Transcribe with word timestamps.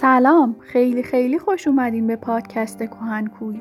سلام. 0.00 0.56
خیلی 0.60 1.02
خیلی 1.02 1.38
خوش 1.38 1.68
اومدین 1.68 2.06
به 2.06 2.16
پادکست 2.16 2.82
کوهنکوی 2.82 3.60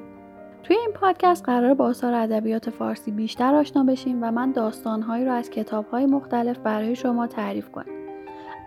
توی 0.64 0.76
این 0.76 0.90
پادکست 0.96 1.46
قرار 1.46 1.74
با 1.74 1.86
آثار 1.86 2.14
ادبیات 2.14 2.70
فارسی 2.70 3.12
بیشتر 3.12 3.56
آشنا 3.56 3.84
بشیم 3.84 4.24
و 4.24 4.32
من 4.32 4.52
داستانهایی 4.52 5.26
رو 5.26 5.32
از 5.32 5.50
کتابهای 5.50 6.06
مختلف 6.06 6.58
برای 6.58 6.96
شما 6.96 7.28
تعریف 7.28 7.72
کنم. 7.72 7.86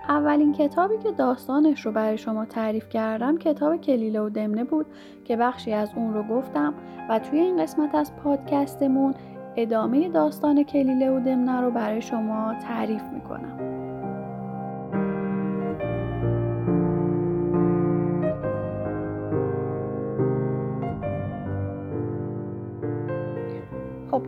اولین 0.09 0.53
کتابی 0.53 0.99
که 0.99 1.13
داستانش 1.13 1.87
رو 1.87 1.93
برای 1.93 2.19
شما 2.19 2.45
تعریف 2.45 2.89
کردم 2.89 3.39
کتاب 3.39 3.77
کلیله 3.77 4.21
و 4.21 4.29
دمنه 4.29 4.65
بود 4.65 4.87
که 5.25 5.37
بخشی 5.37 5.73
از 5.73 5.91
اون 5.97 6.15
رو 6.15 6.23
گفتم 6.23 6.75
و 7.11 7.19
توی 7.19 7.41
این 7.41 7.63
قسمت 7.63 7.95
از 7.95 8.17
پادکستمون 8.17 9.15
ادامه 9.57 10.09
داستان 10.09 10.63
کلیله 10.63 11.11
و 11.11 11.21
دمنه 11.21 11.61
رو 11.61 11.71
برای 11.71 12.03
شما 12.03 12.55
تعریف 12.69 13.03
می‌کنم. 13.15 13.70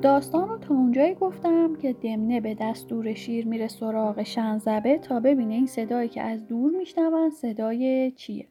داستان 0.02 0.48
رو 0.48 0.58
تا 0.58 0.74
اونجایی 0.74 1.14
گفتم 1.14 1.76
که 1.76 1.92
دمنه 1.92 2.40
به 2.40 2.54
دستور 2.54 3.14
شیر 3.14 3.46
میره 3.46 3.68
سراغ 3.68 4.22
شنزبه 4.22 4.98
تا 4.98 5.20
ببینه 5.20 5.54
این 5.54 5.66
صدایی 5.66 6.08
که 6.08 6.22
از 6.22 6.46
دور 6.46 6.72
میشنون 6.72 7.30
صدای 7.30 8.10
چیه 8.10 8.46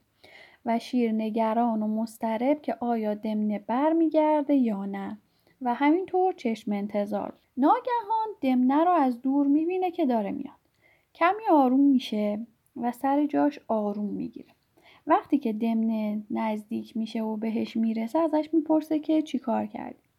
و 0.66 0.80
شیر 0.80 1.12
نگران 1.12 1.84
و 1.84 1.88
مسترب 1.88 2.62
که 2.62 2.76
آیا 2.80 3.14
دمنه 3.14 3.60
برمیگرده 3.60 4.54
یا 4.56 4.86
نه 4.86 5.18
و 5.62 5.74
همینطور 5.74 6.34
چشم 6.34 6.72
انتظار. 6.72 7.34
ناگهان 7.58 8.28
دمنه 8.42 8.84
رو 8.84 8.92
از 8.92 9.22
دور 9.22 9.48
می‌بینه 9.48 9.92
که 9.92 10.06
داره 10.06 10.32
میاد. 10.32 10.56
کمی 11.16 11.44
آروم 11.52 11.80
میشه 11.80 12.40
و 12.76 12.92
سر 12.92 13.26
جاش 13.26 13.60
آروم 13.68 14.10
می‌گیره. 14.10 14.50
وقتی 15.08 15.38
که 15.38 15.54
دمنه 15.54 16.22
نزدیک 16.32 16.98
میشه 16.98 17.22
و 17.22 17.36
بهش 17.36 17.78
می‌رسه 17.78 18.20
ازش 18.20 18.50
می‌پرسه 18.54 19.00
که 19.00 19.22
چیکار 19.22 19.66
کردی. 19.66 20.11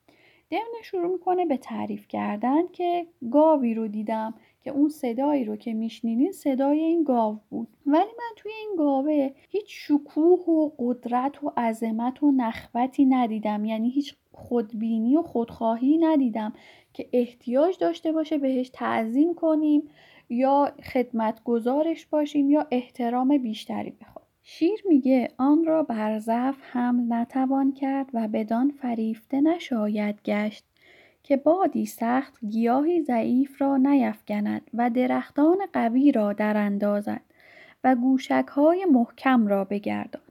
دمنه 0.52 0.82
شروع 0.82 1.12
می‌کنه 1.12 1.44
به 1.44 1.56
تعریف 1.56 2.08
کردن 2.08 2.66
که 2.72 3.06
گاوی 3.30 3.74
رو 3.74 3.88
دیدم 3.88 4.34
که 4.64 4.70
اون 4.70 4.88
صدایی 4.88 5.44
رو 5.44 5.56
که 5.56 5.74
میشنیدین 5.74 6.32
صدای 6.32 6.80
این 6.80 7.04
گاو 7.04 7.38
بود. 7.50 7.68
ولی 7.86 8.10
من 8.18 8.30
توی 8.36 8.52
این 8.52 8.76
گاوه 8.78 9.30
هیچ 9.50 9.66
شکوه 9.68 10.40
و 10.40 10.70
قدرت 10.78 11.44
و 11.44 11.52
عظمت 11.56 12.22
و 12.22 12.32
نخوتی 12.32 13.04
ندیدم. 13.04 13.64
یعنی 13.64 13.90
هیچ 13.90 14.14
خودبینی 14.32 15.16
و 15.16 15.22
خودخواهی 15.22 15.98
ندیدم 15.98 16.52
که 16.92 17.08
احتیاج 17.12 17.78
داشته 17.78 18.12
باشه 18.12 18.38
بهش 18.38 18.70
تعظیم 18.72 19.34
کنیم 19.34 19.88
یا 20.28 20.72
خدمت 20.92 21.44
گزارش 21.44 22.06
باشیم 22.06 22.50
یا 22.50 22.66
احترام 22.70 23.38
بیشتری 23.38 23.90
بخواد 23.90 24.21
شیر 24.42 24.82
میگه 24.88 25.28
آن 25.38 25.64
را 25.64 25.82
بر 25.82 26.18
ضعف 26.18 26.56
هم 26.62 27.06
نتوان 27.12 27.72
کرد 27.72 28.06
و 28.14 28.28
بدان 28.28 28.70
فریفته 28.70 29.40
نشاید 29.40 30.22
گشت 30.24 30.64
که 31.22 31.36
بادی 31.36 31.86
سخت 31.86 32.34
گیاهی 32.50 33.02
ضعیف 33.02 33.62
را 33.62 33.76
نیفگند 33.76 34.70
و 34.74 34.90
درختان 34.90 35.58
قوی 35.72 36.12
را 36.12 36.32
در 36.32 36.56
اندازد 36.56 37.20
و 37.84 37.94
گوشک 37.96 38.46
های 38.48 38.84
محکم 38.84 39.46
را 39.46 39.64
بگرداند. 39.64 40.26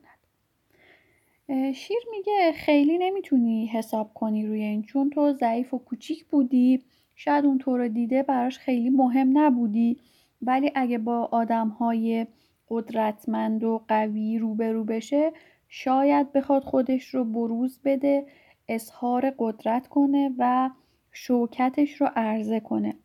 شیر 1.73 1.99
میگه 2.11 2.51
خیلی 2.55 2.97
نمی‌تونی 2.97 3.65
حساب 3.65 4.13
کنی 4.13 4.45
روی 4.45 4.61
این 4.61 4.83
چون 4.83 5.09
تو 5.09 5.33
ضعیف 5.33 5.73
و 5.73 5.77
کوچیک 5.77 6.25
بودی 6.25 6.81
شاید 7.15 7.45
اون 7.45 7.87
دیده 7.87 8.23
براش 8.23 8.57
خیلی 8.57 8.89
مهم 8.89 9.37
نبودی 9.37 9.97
ولی 10.41 10.71
اگه 10.75 10.97
با 10.97 11.29
آدم 11.31 11.67
های 11.67 12.27
قدرتمند 12.71 13.63
و 13.63 13.81
قوی 13.87 14.37
روبرو 14.37 14.83
بشه 14.83 15.31
شاید 15.69 16.33
بخواد 16.33 16.63
خودش 16.63 17.05
رو 17.05 17.23
بروز 17.23 17.79
بده 17.85 18.25
اظهار 18.67 19.33
قدرت 19.39 19.87
کنه 19.87 20.35
و 20.37 20.69
شوکتش 21.11 22.01
رو 22.01 22.09
عرضه 22.15 22.59
کنه. 22.59 22.95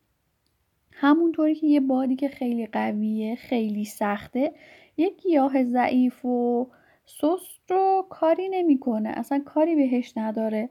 همونطوری 0.92 1.54
که 1.54 1.66
یه 1.66 1.80
بادی 1.80 2.16
که 2.16 2.28
خیلی 2.28 2.66
قویه 2.66 3.36
خیلی 3.36 3.84
سخته 3.84 4.52
یک 4.96 5.22
گیاه 5.22 5.64
ضعیف 5.64 6.24
و 6.24 6.66
سست 7.06 7.70
رو 7.70 8.06
کاری 8.10 8.48
نمی‌کنه 8.48 9.08
اصلا 9.08 9.42
کاری 9.44 9.74
بهش 9.74 10.12
نداره 10.16 10.68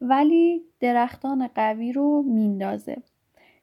ولی 0.00 0.62
درختان 0.80 1.46
قوی 1.54 1.92
رو 1.92 2.22
میندازه. 2.22 2.96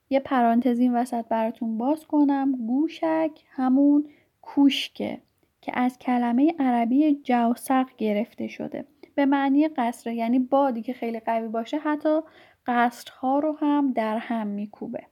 یه 0.10 0.20
پرانتز 0.20 0.80
این 0.80 0.96
وسط 0.96 1.26
براتون 1.28 1.78
باز 1.78 2.06
کنم 2.06 2.52
گوشک 2.68 3.32
همون 3.50 4.06
کوشکه 4.46 5.22
که 5.62 5.72
از 5.76 6.00
کلمه 6.00 6.56
عربی 6.60 7.22
جوسق 7.24 7.86
گرفته 7.98 8.48
شده. 8.48 8.86
به 9.16 9.26
معنی 9.26 9.68
قصر 9.68 10.12
یعنی 10.12 10.40
بادی 10.40 10.82
که 10.82 10.94
خیلی 10.94 11.20
قوی 11.20 11.48
باشه 11.48 11.78
حتی 11.78 12.20
قصرها 12.66 13.40
رو 13.40 13.58
هم 13.60 13.92
در 13.92 14.18
هم 14.18 14.48
میکوبه. 14.48 15.04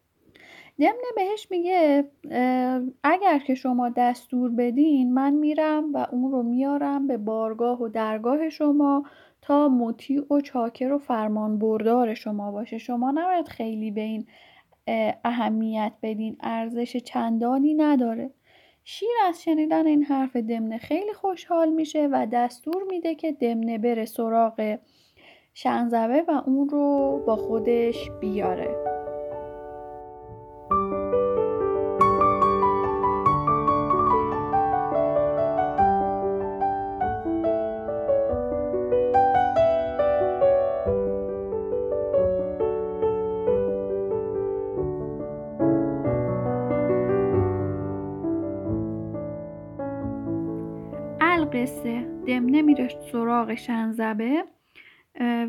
دمنه 0.80 1.12
بهش 1.16 1.48
میگه 1.52 2.10
اگر 3.04 3.40
که 3.48 3.56
شما 3.56 3.90
دستور 3.90 4.52
بدین 4.52 5.14
من 5.14 5.34
میرم 5.34 5.94
و 5.94 6.08
اون 6.12 6.32
رو 6.32 6.44
میارم 6.44 7.08
به 7.08 7.18
بارگاه 7.18 7.82
و 7.82 7.88
درگاه 7.88 8.50
شما 8.50 9.04
تا 9.42 9.70
مطیع 9.70 10.34
و 10.34 10.42
چاکر 10.42 10.92
و 10.92 10.98
فرمان 10.98 11.60
بردار 11.60 12.14
شما 12.14 12.52
باشه. 12.52 12.78
شما 12.78 13.12
نباید 13.12 13.48
خیلی 13.48 13.92
به 13.92 14.02
این 14.02 14.28
اهمیت 15.24 15.94
بدین. 16.02 16.38
ارزش 16.40 16.98
چندانی 16.98 17.74
نداره. 17.74 18.32
شیر 18.84 19.10
از 19.28 19.44
شنیدن 19.44 19.88
این 19.88 20.04
حرف 20.04 20.36
دمنه 20.36 20.78
خیلی 20.78 21.14
خوشحال 21.14 21.70
میشه 21.70 22.10
و 22.12 22.28
دستور 22.32 22.84
میده 22.90 23.16
که 23.16 23.32
دمنه 23.32 23.78
بره 23.78 24.06
سراغ 24.06 24.78
شنزبه 25.54 26.24
و 26.28 26.42
اون 26.46 26.70
رو 26.70 27.24
با 27.28 27.36
خودش 27.36 28.10
بیاره. 28.22 29.01
دمنه 52.28 52.62
میره 52.62 52.90
سراغ 53.12 53.56
شنزبه 53.56 54.44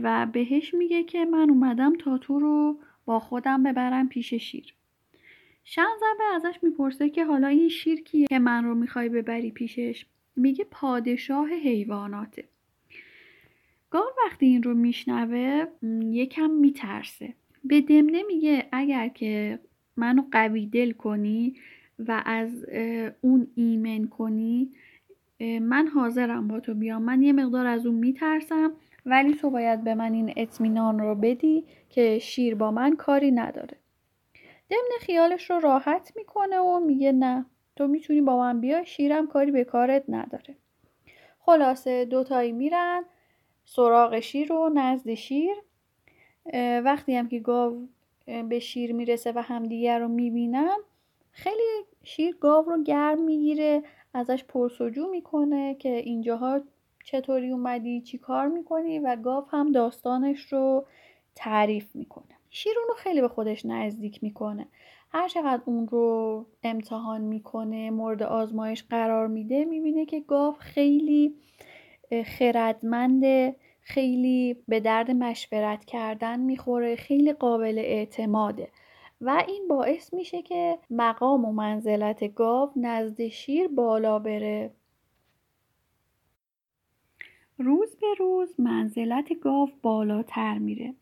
و 0.02 0.26
بهش 0.32 0.74
میگه 0.74 1.02
که 1.02 1.24
من 1.24 1.50
اومدم 1.50 1.92
تا 1.96 2.18
تو 2.18 2.40
رو 2.40 2.78
با 3.04 3.18
خودم 3.18 3.62
ببرم 3.62 4.08
پیش 4.08 4.34
شیر. 4.34 4.74
شنزبه 5.64 6.24
ازش 6.34 6.58
می‌پرسه 6.62 7.10
که 7.10 7.24
حالا 7.24 7.48
این 7.48 7.68
شیر 7.68 8.00
کیه 8.00 8.26
که 8.26 8.38
من 8.38 8.64
رو 8.64 8.74
می‌خوای 8.74 9.08
ببری 9.08 9.50
پیشش؟ 9.50 10.06
میگه 10.36 10.64
پادشاه 10.70 11.48
حیواناته. 11.48 12.44
گاو 13.90 14.06
وقتی 14.26 14.46
این 14.46 14.62
رو 14.62 14.74
میشنوه 14.74 15.66
یکم 16.02 16.50
میترسه. 16.50 17.34
به 17.64 17.80
دمنه 17.80 18.22
میگه 18.22 18.68
اگر 18.72 19.08
که 19.08 19.58
منو 19.96 20.22
قوی 20.32 20.66
دل 20.66 20.92
کنی 20.92 21.54
و 21.98 22.22
از 22.26 22.64
اون 23.20 23.46
ایمن 23.54 24.04
کنی 24.06 24.70
من 25.42 25.86
حاضرم 25.86 26.48
با 26.48 26.60
تو 26.60 26.74
بیام. 26.74 27.02
من 27.02 27.22
یه 27.22 27.32
مقدار 27.32 27.66
از 27.66 27.86
اون 27.86 27.94
میترسم 27.94 28.72
ولی 29.06 29.34
تو 29.34 29.50
باید 29.50 29.84
به 29.84 29.94
من 29.94 30.12
این 30.12 30.32
اطمینان 30.36 30.98
رو 30.98 31.14
بدی 31.14 31.64
که 31.88 32.18
شیر 32.18 32.54
با 32.54 32.70
من 32.70 32.96
کاری 32.96 33.32
نداره. 33.32 33.76
دمن 34.70 34.98
خیالش 35.00 35.50
رو 35.50 35.60
راحت 35.60 36.12
می‌کنه 36.16 36.58
و 36.58 36.80
میگه 36.80 37.12
نه 37.12 37.46
تو 37.76 37.86
می‌تونی 37.86 38.20
با 38.20 38.38
من 38.38 38.60
بیای 38.60 38.86
شیرم 38.86 39.26
کاری 39.26 39.50
به 39.50 39.64
کارت 39.64 40.04
نداره. 40.08 40.56
خلاصه 41.38 42.04
دوتایی 42.04 42.52
میرن 42.52 43.04
سراغ 43.64 44.20
شیر 44.20 44.52
و 44.52 44.70
نزد 44.74 45.14
شیر. 45.14 45.56
وقتی 46.84 47.14
هم 47.14 47.28
که 47.28 47.38
گاو 47.38 47.88
به 48.48 48.58
شیر 48.58 48.92
می‌رسه 48.92 49.32
و 49.32 49.42
همدیگر 49.42 49.98
رو 49.98 50.08
می‌بینن 50.08 50.76
خیلی 51.30 51.84
شیر 52.02 52.36
گاو 52.40 52.64
رو 52.64 52.82
گرم 52.82 53.22
می‌گیره. 53.22 53.82
ازش 54.14 54.44
پرسجو 54.44 55.10
می‌کنه 55.10 55.74
که 55.74 55.96
اینجاها 55.96 56.60
چطوری 57.04 57.50
اومدی 57.50 58.00
چی 58.00 58.18
کار 58.18 58.48
می‌کنی 58.48 58.98
و 58.98 59.16
گاو 59.16 59.44
هم 59.50 59.72
داستانش 59.72 60.52
رو 60.52 60.86
تعریف 61.34 61.96
می‌کنه. 61.96 62.26
شیر 62.50 62.72
اون 62.78 62.88
رو 62.88 62.94
خیلی 62.94 63.20
به 63.20 63.28
خودش 63.28 63.66
نزدیک 63.66 64.22
می‌کنه. 64.22 64.66
هر 65.10 65.28
چقدر 65.28 65.62
اون 65.64 65.88
رو 65.88 66.46
امتحان 66.62 67.20
می‌کنه 67.20 67.90
مورد 67.90 68.22
آزمایش 68.22 68.84
قرار 68.90 69.26
میده 69.26 69.64
می‌بینه 69.64 70.06
که 70.06 70.20
گاو 70.20 70.54
خیلی 70.58 71.34
خردمنده 72.38 73.56
خیلی 73.80 74.56
به 74.68 74.80
درد 74.80 75.10
مشورت 75.10 75.84
کردن 75.84 76.40
می‌خوره 76.40 76.96
خیلی 76.96 77.32
قابل 77.32 77.78
اعتماده. 77.78 78.68
و 79.22 79.44
این 79.48 79.68
باعث 79.68 80.14
میشه 80.14 80.42
که 80.42 80.78
مقام 80.90 81.44
و 81.44 81.52
منزلت 81.52 82.34
گاو 82.34 82.72
نزد 82.76 83.28
شیر 83.28 83.68
بالا 83.68 84.18
بره. 84.18 84.70
روز 87.58 87.96
به 87.96 88.14
روز 88.18 88.60
منزلت 88.60 89.40
گاو 89.40 89.70
بالاتر 89.82 90.58
میره. 90.58 90.94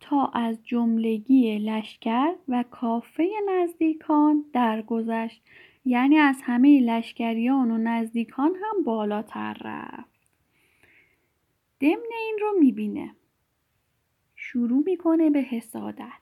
تا 0.00 0.26
از 0.26 0.58
جملگی 0.64 1.58
لشکر 1.58 2.34
و 2.48 2.64
کافه 2.70 3.28
نزدیکان 3.48 4.44
درگذشت. 4.52 5.42
یعنی 5.84 6.16
از 6.16 6.36
همه 6.42 6.80
لشکریان 6.80 7.70
و 7.70 7.78
نزدیکان 7.78 8.54
هم 8.54 8.84
بالاتر 8.84 9.56
رفت. 9.60 10.12
ضمن 11.80 12.12
این 12.26 12.38
رو 12.40 12.58
می‌بینه. 12.60 13.14
شروع 14.36 14.82
می‌کنه 14.86 15.30
به 15.30 15.40
حسادت. 15.40 16.21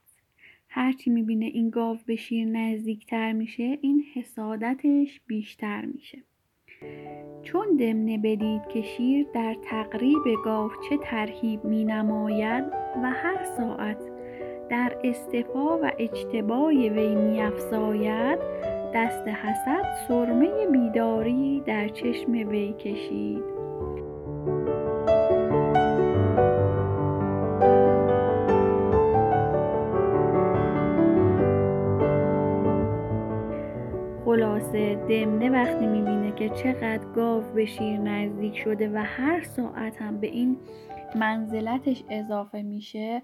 هرچی 0.72 1.10
می‌بینه 1.10 1.46
این 1.46 1.70
گاو 1.70 1.98
به 2.06 2.16
شیر 2.16 2.48
نزدیکتر 2.48 3.32
میشه 3.32 3.78
این 3.80 4.04
حسادتش 4.14 5.20
بیشتر 5.26 5.84
میشه. 5.84 6.18
چون 7.42 7.76
دمنه 7.76 8.18
بدید 8.18 8.68
که 8.68 8.82
شیر 8.82 9.26
در 9.34 9.56
تقریب 9.62 10.22
گاو 10.44 10.70
چه 10.88 10.96
ترهیب 10.96 11.64
می 11.64 11.84
نماید 11.84 12.64
و 13.02 13.10
هر 13.10 13.44
ساعت 13.56 14.10
در 14.70 14.96
استفا 15.04 15.78
و 15.78 15.90
اجتبای 15.98 16.88
وی 16.88 17.14
می 17.14 17.40
افزاید 17.40 18.38
دست 18.94 19.28
حسد 19.28 19.84
سرمه 20.08 20.66
بیداری 20.66 21.62
در 21.66 21.88
چشم 21.88 22.32
وی 22.32 22.72
کشید. 22.72 23.42
خلاصه 34.70 34.94
دمنه 34.94 35.50
وقتی 35.50 35.86
می‌بینه 35.86 36.32
که 36.32 36.48
چقدر 36.48 37.12
گاو 37.14 37.42
به 37.54 37.66
شیر 37.66 37.98
نزدیک 37.98 38.56
شده 38.56 38.90
و 38.90 39.02
هر 39.06 39.42
ساعت 39.42 40.02
هم 40.02 40.20
به 40.20 40.26
این 40.26 40.56
منزلتش 41.14 42.04
اضافه 42.10 42.62
میشه 42.62 43.22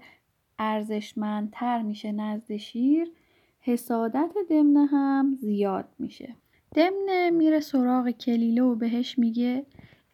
ارزشمندتر 0.59 1.81
میشه 1.81 2.11
نزد 2.11 2.55
شیر 2.55 3.11
حسادت 3.59 4.31
دمنه 4.49 4.85
هم 4.85 5.35
زیاد 5.39 5.85
میشه. 5.99 6.35
دمنه 6.75 7.29
میره 7.29 7.59
سراغ 7.59 8.09
کلیله 8.09 8.61
و 8.61 8.75
بهش 8.75 9.19
میگه 9.19 9.65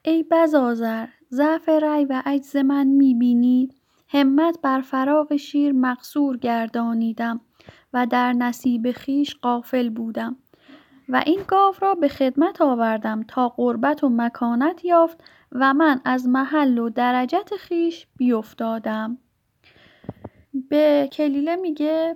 ای 0.05 0.25
بزازر 0.31 1.07
ضعف 1.31 1.69
رأی 1.69 2.05
و 2.05 2.21
عجز 2.25 2.55
من 2.55 2.87
می‌بینی. 2.87 3.69
همت 4.07 4.61
بر 4.61 4.81
فراغ 4.81 5.35
شیر 5.35 5.71
مقصور 5.71 6.37
گردانیدم 6.37 7.41
و 7.93 8.07
در 8.07 8.33
نصیب 8.33 8.91
خیش 8.91 9.35
قافل 9.35 9.89
بودم. 9.89 10.35
و 11.09 11.23
این 11.25 11.39
گاو 11.47 11.73
را 11.81 11.95
به 11.95 12.07
خدمت 12.07 12.61
آوردم 12.61 13.23
تا 13.27 13.49
قربت 13.49 14.03
و 14.03 14.09
مکانت 14.09 14.85
یافت 14.85 15.23
و 15.51 15.73
من 15.73 16.01
از 16.05 16.27
محل 16.27 16.77
و 16.77 16.89
درجت 16.89 17.55
خیش 17.55 18.07
بیفتادم. 18.17 19.17
به 20.69 21.09
کلیله 21.11 21.55
میگه 21.55 22.15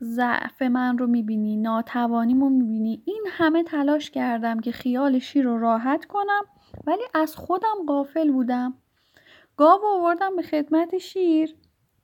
ضعف 0.00 0.62
من 0.62 0.98
رو 0.98 1.06
می‌بینی 1.06 1.56
ناتوانیمو 1.56 2.48
می‌بینی. 2.48 3.02
این 3.04 3.24
همه 3.30 3.62
تلاش 3.62 4.10
کردم 4.10 4.60
که 4.60 4.72
خیال 4.72 5.18
شیر 5.18 5.44
رو 5.44 5.58
راحت 5.58 6.04
کنم 6.04 6.42
ولی 6.86 7.02
از 7.14 7.36
خودم 7.36 7.86
غافل 7.88 8.30
بودم. 8.30 8.74
گاو 9.56 9.80
آوردم 9.84 10.36
به 10.36 10.42
خدمت 10.42 10.98
شیر. 10.98 11.54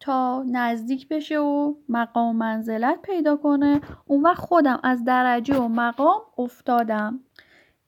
تا 0.00 0.42
نزدیک 0.42 1.08
بشه 1.08 1.38
و 1.38 1.74
مقام 1.88 2.36
منزلت 2.36 3.02
پیدا 3.02 3.36
کنه. 3.36 3.80
اون 4.06 4.22
وقت 4.22 4.40
خودم 4.40 4.80
از 4.82 5.04
درجه 5.04 5.58
و 5.58 5.68
مقام 5.68 6.20
افتادم. 6.38 7.20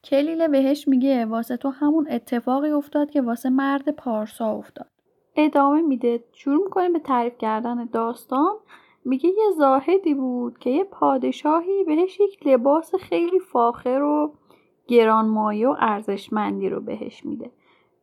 کلیله 0.04 0.48
بهش 0.48 0.88
میگه 0.88 1.26
واسه 1.26 1.56
تو 1.56 1.68
همون 1.68 2.06
اتفاقی 2.10 2.70
افتاد 2.70 3.10
که 3.10 3.22
واسه 3.22 3.50
مرد 3.50 3.88
پارسا 3.90 4.52
افتاد. 4.52 4.86
ادامه 5.36 5.82
میده. 5.82 6.24
شروع 6.32 6.64
می‌کنه 6.64 6.88
به 6.88 6.98
تعریف 6.98 7.38
کردن 7.38 7.84
داستان. 7.84 8.52
میگه 9.04 9.28
یه 9.28 9.50
زاهدی 9.58 10.14
بود 10.14 10.58
که 10.58 10.70
یه 10.70 10.84
پادشاهی 10.84 11.84
بهش 11.84 12.20
یک 12.20 12.46
لباس 12.46 12.94
خیلی 12.94 13.38
فاخر 13.38 14.02
و 14.02 14.34
گرانمایه 14.86 15.68
و 15.68 15.76
ارزشمندی 15.78 16.68
رو 16.68 16.80
بهش 16.80 17.24
میده. 17.24 17.50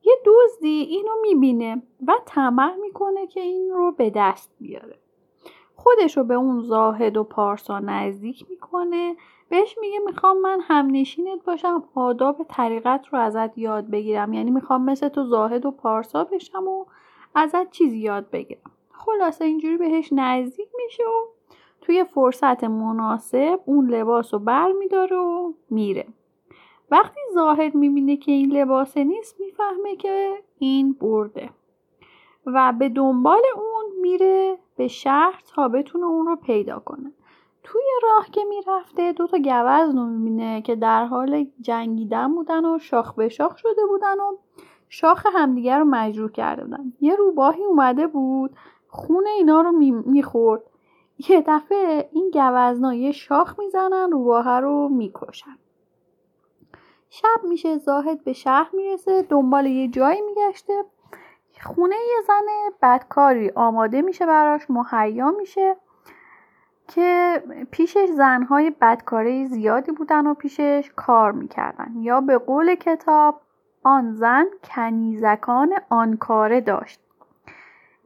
یه 0.03 0.15
دزدی 0.25 0.67
اینو 0.67 1.11
می‌بینه 1.21 1.81
و 2.07 2.13
طمع 2.25 2.75
می‌کنه 2.75 3.27
که 3.27 3.41
این 3.41 3.71
رو 3.71 3.91
به 3.91 4.09
دست 4.09 4.55
بیاره. 4.59 4.99
خودش 5.75 6.17
رو 6.17 6.23
به 6.23 6.33
اون 6.33 6.61
زاهد 6.61 7.17
و 7.17 7.23
پارسا 7.23 7.79
نزدیک 7.79 8.45
می‌کنه. 8.49 9.15
بهش 9.49 9.77
میگه 9.81 9.99
می‌خوام 10.05 10.41
من 10.41 10.59
هم 10.61 10.87
نشینت 10.91 11.43
باشم 11.43 11.83
آداب 11.95 12.45
طریقت 12.49 13.07
رو 13.11 13.19
ازت 13.19 13.57
یاد 13.57 13.89
بگیرم. 13.89 14.33
یعنی 14.33 14.51
می‌خوام 14.51 14.85
مثل 14.85 15.09
تو 15.09 15.23
زاهد 15.23 15.65
و 15.65 15.71
پارسا 15.71 16.23
بشم 16.23 16.67
و 16.67 16.85
ازت 17.35 17.71
چیزی 17.71 17.97
یاد 17.97 18.29
بگیرم. 18.29 18.71
خلاصه 18.91 19.45
اینجوری 19.45 19.77
بهش 19.77 20.09
نزدیک 20.11 20.69
میشه 20.75 21.03
و 21.03 21.25
توی 21.81 22.03
فرصت 22.03 22.63
مناسب 22.63 23.59
اون 23.65 23.89
لباس 23.89 24.33
رو 24.33 24.39
بر 24.39 24.71
میداره 24.71 25.17
و 25.17 25.53
میره. 25.69 26.07
وقتی 26.91 27.19
زاهد 27.33 27.75
می‌بینه 27.75 28.17
که 28.17 28.31
این 28.31 28.51
لباسه 28.51 29.03
نیست 29.03 29.39
می‌فهمه 29.39 29.95
که 29.95 30.43
این 30.59 30.93
برده 30.93 31.49
و 32.45 32.73
به 32.79 32.89
دنبال 32.89 33.41
اون 33.55 34.01
میره 34.01 34.57
به 34.75 34.87
شهر 34.87 35.43
تا 35.55 35.67
بتونه 35.67 36.05
اون 36.05 36.25
رو 36.25 36.35
پیدا 36.35 36.79
کنه. 36.79 37.11
توی 37.63 37.81
راه 38.03 38.29
که 38.31 38.41
می‌رفته 38.49 39.13
دو 39.13 39.27
تا 39.27 39.37
گوز 39.37 39.95
رو 39.95 40.05
می‌بینه 40.05 40.61
که 40.61 40.75
در 40.75 41.05
حال 41.05 41.47
جنگیدن 41.61 42.35
بودن 42.35 42.65
و 42.65 42.79
شاخ 42.79 43.13
به 43.13 43.29
شاخ 43.29 43.57
شده 43.57 43.85
بودن 43.89 44.19
و 44.19 44.37
شاخ 44.89 45.25
همدیگر 45.33 45.79
رو 45.79 45.85
مجروح 45.85 46.31
کرده 46.31 46.63
بودن. 46.63 46.93
یه 47.01 47.15
روباهی 47.15 47.63
اومده 47.63 48.07
بود 48.07 48.51
خون 48.87 49.27
اینا 49.27 49.61
رو 49.61 49.71
می‌خورد. 50.05 50.63
یه 51.29 51.43
دفعه 51.47 52.09
این 52.13 52.31
گوزنا 52.33 52.93
یه 52.93 53.11
شاخ 53.11 53.59
می‌زنن 53.59 54.11
روباه 54.11 54.59
رو 54.59 54.89
می‌کشن. 54.89 55.57
شب 57.09 57.43
میشه 57.43 57.77
زاهد 57.77 58.23
به 58.23 58.33
شهر 58.33 58.69
می‌رسه 58.73 59.21
دنبال 59.21 59.65
یه 59.65 59.87
جایی 59.87 60.21
میگشته. 60.21 60.73
خونه 61.61 61.95
یه 61.95 62.21
زن 62.27 62.43
بدکاری 62.81 63.51
آماده 63.55 64.01
میشه 64.01 64.25
براش 64.25 64.69
مهیا 64.69 65.31
میشه 65.31 65.75
که 66.87 67.43
پیشش 67.71 68.09
زنهای 68.09 68.69
بدکاره 68.81 69.45
زیادی 69.45 69.91
بودن 69.91 70.27
و 70.27 70.33
پیشش 70.33 70.91
کار 70.95 71.31
می‌کردن. 71.31 71.93
یا 71.95 72.21
به 72.21 72.37
قول 72.37 72.75
کتاب 72.75 73.41
آن 73.83 74.13
زن 74.13 74.45
کنیزکان 74.63 75.73
آن 75.89 76.17
کاره 76.17 76.61
داشت. 76.61 76.99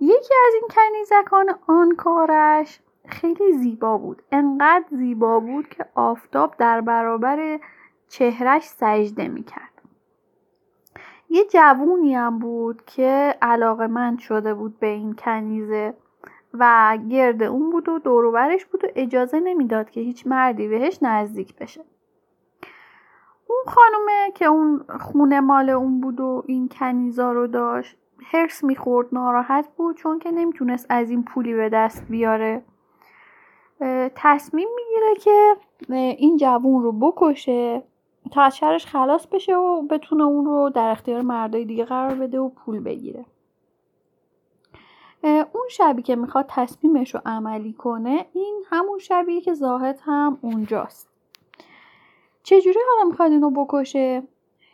یکی 0.02 0.34
از 0.48 0.54
این 0.54 0.68
کنیزکان 0.70 1.56
آن 1.68 1.96
کارش 1.96 2.80
خیلی 3.08 3.54
زیبا 3.54 3.98
بود. 3.98 4.24
انقدر 4.32 4.86
زیبا 4.92 5.40
بود 5.40 5.70
که 5.70 5.86
آفتاب 5.96 6.56
در 6.58 6.82
برابر 6.82 7.60
چهرش 8.12 8.64
سجده 8.64 9.28
می‌کرد. 9.28 9.82
یه 11.30 11.46
جوونی 11.46 12.16
هم 12.16 12.40
بود 12.40 12.86
که 12.86 13.36
علاقه 13.42 13.88
من 13.88 14.18
شده 14.18 14.54
بود 14.54 14.80
به 14.80 14.88
این 14.88 15.14
کنیزه 15.14 15.94
و 16.54 16.98
گرد 17.10 17.44
اون 17.44 17.70
بود 17.70 17.90
و 17.90 18.00
دوروبرش 18.00 18.66
بود 18.66 18.86
و 18.86 18.88
اجازه 18.96 19.40
نمی‌داد 19.40 19.90
که 19.90 20.02
هیچ 20.02 20.28
مردی 20.28 20.68
بهش 20.68 21.00
نزدیک 21.02 21.56
بشه. 21.56 21.82
اون 23.48 23.64
خانومه 23.68 24.32
که 24.36 24.46
اون 24.46 24.86
خونه 25.00 25.40
مال 25.40 25.70
اون 25.70 26.02
بود 26.02 26.20
و 26.20 26.44
این 26.48 26.70
کنیزا 26.70 27.32
رو 27.32 27.48
داشت 27.48 27.98
هرس 28.24 28.64
می‌خورد 28.64 29.08
ناراحت 29.12 29.68
بود 29.78 29.96
چون 29.96 30.20
که 30.20 30.32
نمی‌تونست 30.32 30.86
از 30.90 31.10
این 31.10 31.24
پولی 31.24 31.54
به 31.54 31.70
دست 31.70 32.06
بیاره. 32.10 32.64
تصمیم 34.16 34.68
می‌گیره 34.76 35.16
که 35.16 35.56
این 36.18 36.38
جوون 36.38 36.84
رو 36.84 36.92
بکشه 36.92 37.84
تا 38.32 38.42
از 38.42 38.58
شرش 38.58 38.86
خلاص 38.86 39.28
بشه 39.28 39.56
و 39.56 39.82
بتونه 39.82 40.24
اون 40.24 40.46
رو 40.46 40.70
در 40.70 40.90
اختیار 40.90 41.22
مردای 41.22 41.66
دیگه 41.66 41.86
قرار 41.86 42.16
بده 42.16 42.40
و 42.40 42.50
پول 42.50 42.80
بگیره. 42.80 43.26
اون 45.24 45.68
شبی 45.70 46.02
که 46.02 46.16
می‌خواد 46.16 46.46
تصمیمش 46.50 47.16
رو 47.16 47.22
عملی 47.26 47.74
کنه 47.74 48.26
این 48.34 48.64
همون 48.70 49.00
شبیه 49.00 49.42
که 49.42 49.54
زاهد 49.54 50.00
هم 50.04 50.38
اونجاست. 50.42 51.10
چجوری 52.44 52.80
حالا 52.90 53.10
می‌خواد 53.10 53.32
اینو 53.32 53.50
بکشه؟ 53.50 54.24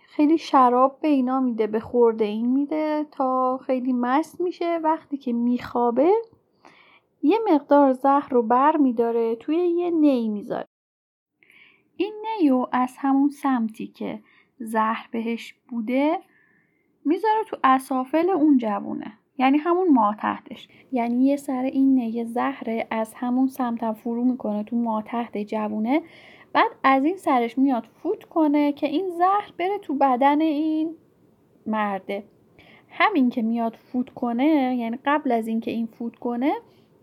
خیلی 0.07 0.37
شراب 0.37 0.97
به 1.01 1.07
اینا 1.07 1.39
میده 1.39 1.67
به 1.67 1.79
خورده 1.79 2.25
این 2.25 2.53
میده 2.53 3.05
تا 3.11 3.57
خیلی 3.57 3.93
مست 3.93 4.41
میشه. 4.41 4.79
وقتی 4.83 5.17
که 5.17 5.33
میخوابه 5.33 6.11
یه 7.23 7.39
مقدار 7.53 7.93
زهر 7.93 8.29
رو 8.31 8.43
بر 8.43 8.77
میداره 8.77 9.35
توی 9.35 9.57
یه 9.57 9.89
نی 9.89 10.29
می‌ذاره. 10.29 10.67
این 11.97 12.13
نیو 12.39 12.65
از 12.71 12.95
همون 12.97 13.29
سمتی 13.29 13.87
که 13.87 14.19
زهر 14.59 15.07
بهش 15.11 15.55
بوده 15.67 16.19
می‌ذاره 17.05 17.43
تو 17.47 17.57
اسافل 17.63 18.29
اون 18.29 18.57
جوونه. 18.57 19.13
یعنی 19.37 19.57
همون 19.57 19.89
ماه 19.89 20.15
تحتش. 20.15 20.67
یعنی 20.91 21.25
یه 21.25 21.35
سر 21.35 21.63
این 21.63 21.95
نیه 21.95 22.23
زهره 22.23 22.87
از 22.91 23.13
همون 23.13 23.47
سمت 23.47 23.91
فرو 23.91 24.23
می‌کنه 24.25 24.63
تو 24.63 24.75
ماه 24.75 25.03
تحت 25.03 25.37
جوونه. 25.37 26.01
بعد 26.53 26.71
از 26.83 27.05
این 27.05 27.17
سرش 27.17 27.57
میاد 27.57 27.85
فوت 28.03 28.23
کنه 28.23 28.73
که 28.73 28.87
این 28.87 29.09
زهر 29.09 29.53
بره 29.57 29.77
تو 29.77 29.93
بدن 29.93 30.41
این 30.41 30.95
مرده. 31.65 32.23
همین 32.89 33.29
که 33.29 33.41
میاد 33.41 33.75
فوت 33.75 34.09
کنه 34.09 34.75
یعنی 34.79 34.97
قبل 35.05 35.31
از 35.31 35.47
اینکه 35.47 35.71
این 35.71 35.85
فوت 35.85 36.15
کنه 36.15 36.53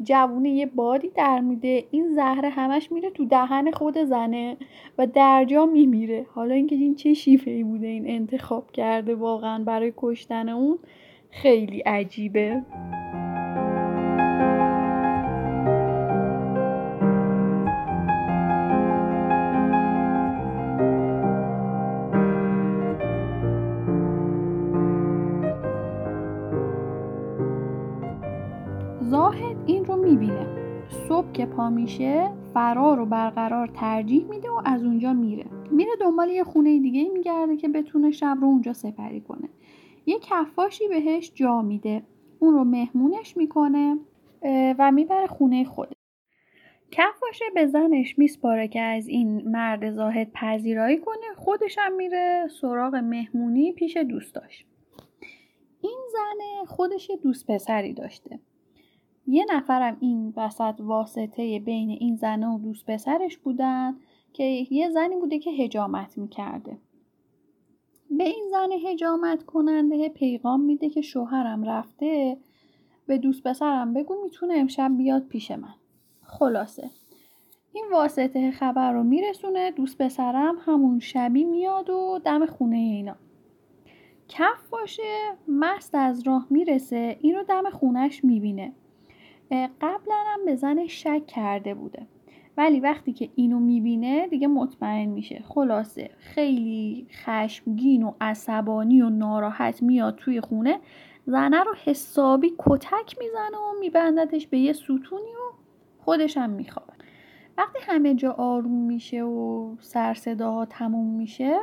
جوونه 0.02 0.50
یه 0.50 0.66
بادی 0.66 1.08
در 1.08 1.40
میده 1.40 1.84
این 1.90 2.14
زهره 2.14 2.48
همش 2.48 2.92
میره 2.92 3.10
تو 3.10 3.24
دهن 3.24 3.70
خود 3.70 3.98
زنه 3.98 4.56
و 4.98 5.06
درجا 5.06 5.66
میمیره. 5.66 6.26
حالا 6.34 6.54
اینکه 6.54 6.76
این 6.76 6.94
چه 6.94 7.14
شیفه 7.14 7.50
ای 7.50 7.64
بوده 7.64 7.86
این 7.86 8.10
انتخاب 8.10 8.70
کرده 8.72 9.14
واقعا 9.14 9.64
برای 9.64 9.92
کشتن 9.96 10.48
اون 10.48 10.78
خیلی 11.30 11.80
عجیبه. 11.80 12.62
صبح 31.14 31.32
که 31.32 31.46
پا 31.46 31.70
میشه 31.70 32.32
فرار 32.54 33.00
و 33.00 33.06
برقرار 33.06 33.66
ترجیح 33.66 34.24
میده 34.24 34.50
و 34.50 34.60
از 34.64 34.84
اونجا 34.84 35.12
میره. 35.12 35.44
میره 35.70 35.90
دنبال 36.00 36.30
یه 36.30 36.44
خونه 36.44 36.78
دیگه 36.78 37.08
میگرده 37.08 37.56
که 37.56 37.68
بتونه 37.68 38.10
شب 38.10 38.38
رو 38.40 38.46
اونجا 38.46 38.72
سپری 38.72 39.20
کنه. 39.20 39.48
یه 40.06 40.18
کفاشی 40.22 40.88
بهش 40.88 41.32
جا 41.34 41.62
میده. 41.62 42.02
اون 42.38 42.54
رو 42.54 42.64
مهمونش 42.64 43.36
می‌کنه 43.36 43.98
و 44.78 44.92
می‌بره 44.92 45.26
خونه 45.26 45.64
خوده 45.64 45.92
کفاشه 46.90 47.44
به 47.54 47.66
زنش 47.66 48.18
میسپاره 48.18 48.68
که 48.68 48.80
از 48.80 49.08
این 49.08 49.48
مرد 49.48 49.90
زاهد 49.90 50.32
پذیرایی 50.32 50.98
کنه 50.98 51.34
خودش 51.36 51.78
هم 51.78 51.96
میره 51.96 52.46
سراغ 52.60 52.94
مهمونی 52.94 53.72
پیش 53.72 53.96
دوستاش. 53.96 54.66
این 55.80 55.98
زن 56.12 56.64
خودش 56.66 57.10
دوست 57.22 57.46
پسری 57.46 57.92
داشته. 57.92 58.40
یه 59.26 59.46
نفرم 59.50 59.96
این 60.00 60.32
وسط 60.36 60.74
واسطه 60.78 61.60
بین 61.60 61.90
این 61.90 62.16
زنه 62.16 62.48
و 62.48 62.58
دوست 62.58 62.86
پسرش 62.86 63.38
بودن 63.38 63.96
که 64.32 64.44
یه 64.70 64.90
زنی 64.90 65.16
بوده 65.16 65.38
که 65.38 65.50
هجامت 65.50 66.18
می‌کرده. 66.18 66.78
به 68.10 68.24
این 68.24 68.44
زن 68.50 68.88
هجامت 68.88 69.42
کننده 69.42 70.08
پیغام 70.08 70.60
میده 70.60 70.90
که 70.90 71.00
شوهرم 71.00 71.64
رفته 71.64 72.36
به 73.06 73.18
دوست 73.18 73.42
پسرم 73.42 73.92
بگو 73.92 74.14
می‌تونه 74.24 74.54
امشب 74.56 74.96
بیاد 74.96 75.26
پیش 75.26 75.50
من. 75.50 75.74
خلاصه. 76.22 76.90
این 77.72 77.84
واسطه 77.92 78.50
خبر 78.50 78.92
رو 78.92 79.02
میرسونه 79.02 79.70
دوست 79.70 79.98
پسرم 79.98 80.56
همون 80.60 80.98
شبی 80.98 81.44
میاد 81.44 81.90
و 81.90 82.20
دم 82.24 82.46
خونه 82.46 82.76
اینا. 82.76 83.16
کف 84.28 84.68
باشه 84.70 85.32
مست 85.48 85.94
از 85.94 86.26
راه 86.26 86.46
می‌رسه 86.50 87.16
اینو 87.20 87.42
دم 87.42 87.70
خونش 87.70 88.24
می‌بینه. 88.24 88.72
قبلا 89.50 90.16
هم 90.26 90.44
به 90.44 90.56
زن 90.56 90.86
شک 90.86 91.26
کرده 91.26 91.74
بوده. 91.74 92.06
ولی 92.56 92.80
وقتی 92.80 93.12
که 93.12 93.28
اینو 93.34 93.58
می‌بینه 93.58 94.28
دیگه 94.28 94.46
مطمئن 94.46 95.08
میشه. 95.08 95.42
خلاصه 95.48 96.10
خیلی 96.18 97.06
خشمگین 97.10 98.02
و 98.02 98.12
عصبانی 98.20 99.02
و 99.02 99.10
ناراحت 99.10 99.82
میاد 99.82 100.16
توی 100.16 100.40
خونه. 100.40 100.80
زنه 101.26 101.62
رو 101.62 101.74
حسابی 101.84 102.54
کتک 102.58 103.18
می‌زنه 103.18 103.58
و 103.58 103.80
میبندتش 103.80 104.46
به 104.46 104.58
یه 104.58 104.72
ستونی 104.72 105.34
و 105.34 105.54
خودش 105.98 106.36
هم 106.36 106.50
میخوابه. 106.50 106.92
وقتی 107.58 107.78
همه 107.82 108.14
جا 108.14 108.32
آروم 108.32 108.86
میشه 108.86 109.22
و 109.22 109.74
سر 109.80 110.14
صداها 110.14 110.64
تموم 110.64 111.16
میشه 111.16 111.60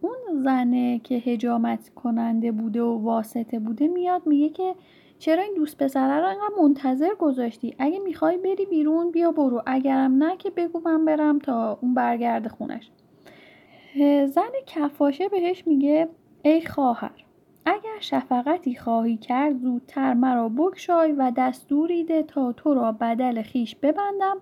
اون 0.00 0.42
زنه 0.44 0.98
که 0.98 1.14
هجامت 1.14 1.90
کننده 1.94 2.52
بوده 2.52 2.82
و 2.82 3.02
واسطه 3.02 3.58
بوده 3.58 3.88
میاد 3.88 4.26
میگه 4.26 4.48
که 4.48 4.74
چرا 5.20 5.42
این 5.42 5.54
دوست 5.54 5.82
پسره 5.82 6.20
رو 6.20 6.26
انقدر 6.26 6.62
منتظر 6.62 7.14
گذاشتی؟ 7.18 7.74
اگه 7.78 7.98
می‌خوای 7.98 8.38
بری 8.38 8.66
بیرون 8.66 9.10
بیا 9.10 9.32
برو. 9.32 9.62
اگرم 9.66 10.24
نه 10.24 10.36
که 10.36 10.50
بگو 10.50 10.80
من 10.84 11.04
برم 11.04 11.38
تا 11.38 11.78
اون 11.82 11.94
برگرد 11.94 12.48
خونش. 12.48 12.90
زن 14.26 14.50
کفاشه 14.66 15.28
بهش 15.28 15.66
میگه 15.66 16.08
ای 16.42 16.60
خواهر 16.60 17.24
اگر 17.66 18.00
شفقتی 18.00 18.74
خواهی 18.74 19.16
کرد 19.16 19.56
زودتر 19.56 20.14
مرا 20.14 20.48
بگشای 20.48 21.12
و 21.12 21.32
دستوری 21.36 22.04
ده 22.04 22.22
تا 22.22 22.52
تو 22.52 22.74
را 22.74 22.92
بدل 22.92 23.42
خیش 23.42 23.76
ببندم 23.76 24.36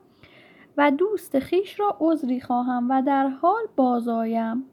و 0.77 0.91
دوست 0.91 1.39
خیش 1.39 1.81
را 1.81 1.97
عذری 2.01 2.41
خواهم 2.41 2.91
و 2.91 3.03
در 3.03 3.29
حال 3.29 3.63
بازایم 3.77 4.65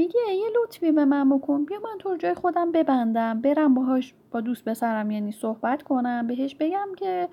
میگه 0.00 0.20
یه 0.34 0.46
لطفی 0.62 0.92
به 0.92 1.04
من 1.04 1.30
بکن. 1.30 1.64
بیا 1.64 1.78
من 1.78 1.98
تو 1.98 2.16
جای 2.16 2.34
خودم 2.34 2.72
ببندم. 2.72 3.40
برم 3.40 3.74
باهاش 3.74 4.14
با 4.30 4.40
دوست 4.40 4.64
بسرم 4.64 5.10
یعنی 5.10 5.32
صحبت 5.32 5.82
کنم 5.82 6.26
بهش 6.26 6.54
بگم 6.54 6.88
که 6.96 7.28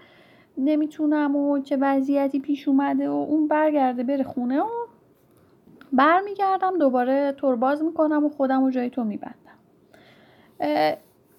نمی‌تونم 0.58 1.36
و 1.36 1.60
چه 1.60 1.78
وضعیتی 1.82 2.40
پیش 2.40 2.68
اومده 2.68 3.10
و 3.10 3.14
اون 3.14 3.48
برگرده 3.48 4.04
بره 4.04 4.24
خونه 4.24 4.62
و 4.62 4.68
برمیگردم 5.94 6.78
دوباره 6.78 7.34
تور 7.38 7.56
باز 7.56 7.84
می‌کنم 7.84 8.26
و 8.26 8.30
خودم 8.30 8.64
و 8.64 8.70
جای 8.70 8.90
تو 8.90 9.04
میبندم. 9.04 9.58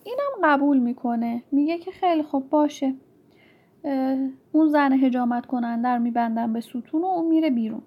اینم 0.05 0.33
قبول 0.45 0.79
می‌کنه. 0.79 1.43
میگه 1.53 1.79
که 1.79 1.91
خیلی 1.91 2.23
خوب 2.23 2.51
باشه. 2.51 2.95
اون 4.53 4.69
زن 4.69 4.93
هجامت 4.93 5.47
کننده 5.47 5.99
میبندم 5.99 6.53
به 6.53 6.61
ستون 6.61 7.03
و 7.03 7.07
اون 7.07 7.29
میره 7.29 7.51
بیرون. 7.51 7.83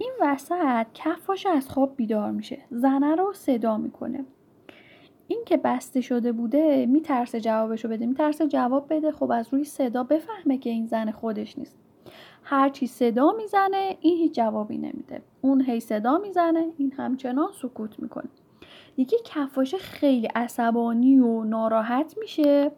این 0.00 0.12
وسط 0.20 0.86
کفاش 0.94 1.46
از 1.46 1.70
خواب 1.70 1.96
بیدار 1.96 2.30
میشه. 2.30 2.58
زنه 2.70 3.14
رو 3.14 3.32
صدا 3.32 3.76
می‌کنه. 3.76 4.24
این 5.28 5.42
که 5.46 5.56
بسته 5.56 6.00
شده 6.00 6.32
بوده 6.32 6.86
میترسه 6.86 7.40
جوابشو 7.40 7.88
بده. 7.88 8.06
میترسه 8.06 8.48
جواب 8.48 8.86
بده. 8.90 9.12
خب 9.12 9.30
از 9.30 9.48
روی 9.52 9.64
صدا 9.64 10.04
بفهمه 10.04 10.58
که 10.58 10.70
این 10.70 10.86
زن 10.86 11.10
خودش 11.10 11.58
نیست. 11.58 11.76
هرچی 12.42 12.86
صدا 12.86 13.32
می‌زنه 13.32 13.96
این 14.00 14.18
هیچ 14.18 14.34
جوابی 14.34 14.78
نمیده. 14.78 15.22
اون 15.40 15.60
هی 15.60 15.80
صدا 15.80 16.18
می‌زنه 16.18 16.66
این 16.78 16.92
همچنان 16.92 17.48
سکوت 17.62 18.00
می‌کنه. 18.00 18.28
یکی 18.96 19.16
کفاشه 19.24 19.78
خیلی 19.78 20.26
عصبانی 20.26 21.18
و 21.18 21.44
ناراحت 21.44 22.14
میشه. 22.18 22.70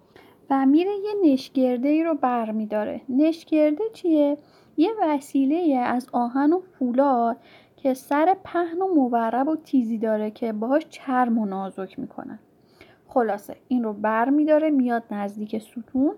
و 0.52 0.66
میره 0.66 0.90
یه 0.90 1.32
نشگرده 1.32 1.88
ای 1.88 2.04
رو 2.04 2.14
بر 2.14 2.50
میداره. 2.50 3.00
نشگرده 3.08 3.84
چیه؟ 3.92 4.38
یه 4.76 4.90
وسیله 5.02 5.76
از 5.78 6.08
آهن 6.12 6.52
و 6.52 6.60
فولاد 6.60 7.36
که 7.76 7.94
سر 7.94 8.36
پهن 8.44 8.82
و 8.82 8.94
مورب 8.94 9.48
و 9.48 9.56
تیزی 9.56 9.98
داره 9.98 10.30
که 10.30 10.52
باهاش 10.52 10.86
چرم 10.88 11.38
و 11.38 11.46
نازک 11.46 11.98
می‌کنن. 11.98 12.38
خلاصه 13.08 13.56
این 13.68 13.84
رو 13.84 13.92
بر 13.92 14.30
میداره 14.30 14.70
میاد 14.70 15.02
نزدیک 15.10 15.58
ستون 15.58 16.14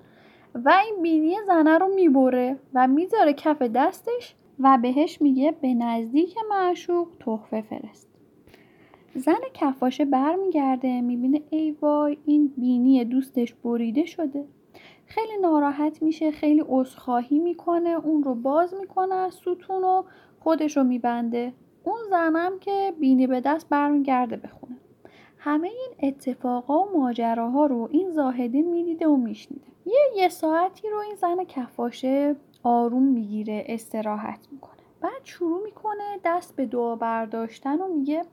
و 0.55 0.75
این 0.85 1.03
بینی 1.03 1.37
زنه 1.47 1.79
رو 1.79 1.89
می‌بره 1.95 2.59
و 2.75 2.89
می‌ذاره 2.89 3.33
کف 3.33 3.63
دستش 3.63 4.35
و 4.61 4.79
بهش 4.83 5.23
میگه 5.23 5.55
به 5.61 5.75
نزدیک 5.75 6.35
معشوق 6.51 7.09
تحفه 7.21 7.61
فرست. 7.61 8.14
زن 9.17 9.41
کفاشه 9.55 10.05
برمیگرده 10.05 11.01
می‌بینه 11.01 11.43
ای 11.51 11.71
وای 11.71 12.19
این 12.25 12.53
بینی 12.57 13.05
دوستش 13.05 13.55
بریده 13.55 14.05
شده. 14.05 14.45
خیلی 15.07 15.37
ناراحت 15.41 16.03
میشه 16.03 16.31
خیلی 16.31 16.65
عذرخواهی 16.69 17.39
می‌کنه 17.39 17.91
اون 17.91 18.23
رو 18.23 18.35
باز 18.35 18.75
می‌کنه 18.75 19.15
از 19.15 19.35
ستون 19.35 19.85
و 19.85 20.03
خودش 20.41 20.77
رو 20.77 20.85
میبنده. 20.85 21.53
اون 21.85 21.99
زنم 22.11 22.59
که 22.61 22.95
بینی 23.01 23.27
به 23.27 23.41
دست 23.41 23.69
برمیگرده 23.69 24.37
بخونه. 24.37 24.77
همه 25.39 25.69
این 25.69 26.09
اتفاقا 26.09 26.85
و 26.85 26.99
ماجراها 26.99 27.67
رو 27.67 27.89
این 27.93 28.11
زاهده 28.11 28.63
می‌دیده 28.63 29.07
و 29.07 29.17
میشنیده. 29.17 29.67
یه 29.87 30.01
یه 30.17 30.29
ساعتی 30.29 30.91
رو 30.91 30.99
این 30.99 31.15
زن 31.15 31.45
کفاشه 31.45 32.37
آروم 32.63 33.03
می‌گیره 33.03 33.65
استراحت 33.69 34.49
می‌کنه. 34.53 34.75
بعد 35.01 35.25
شروع 35.25 35.63
می‌کنه 35.63 36.21
دست 36.25 36.57
به 36.57 36.67
دعا 36.67 36.97
برداشتن 36.97 37.81
و 37.81 37.89
میگه 37.89 38.25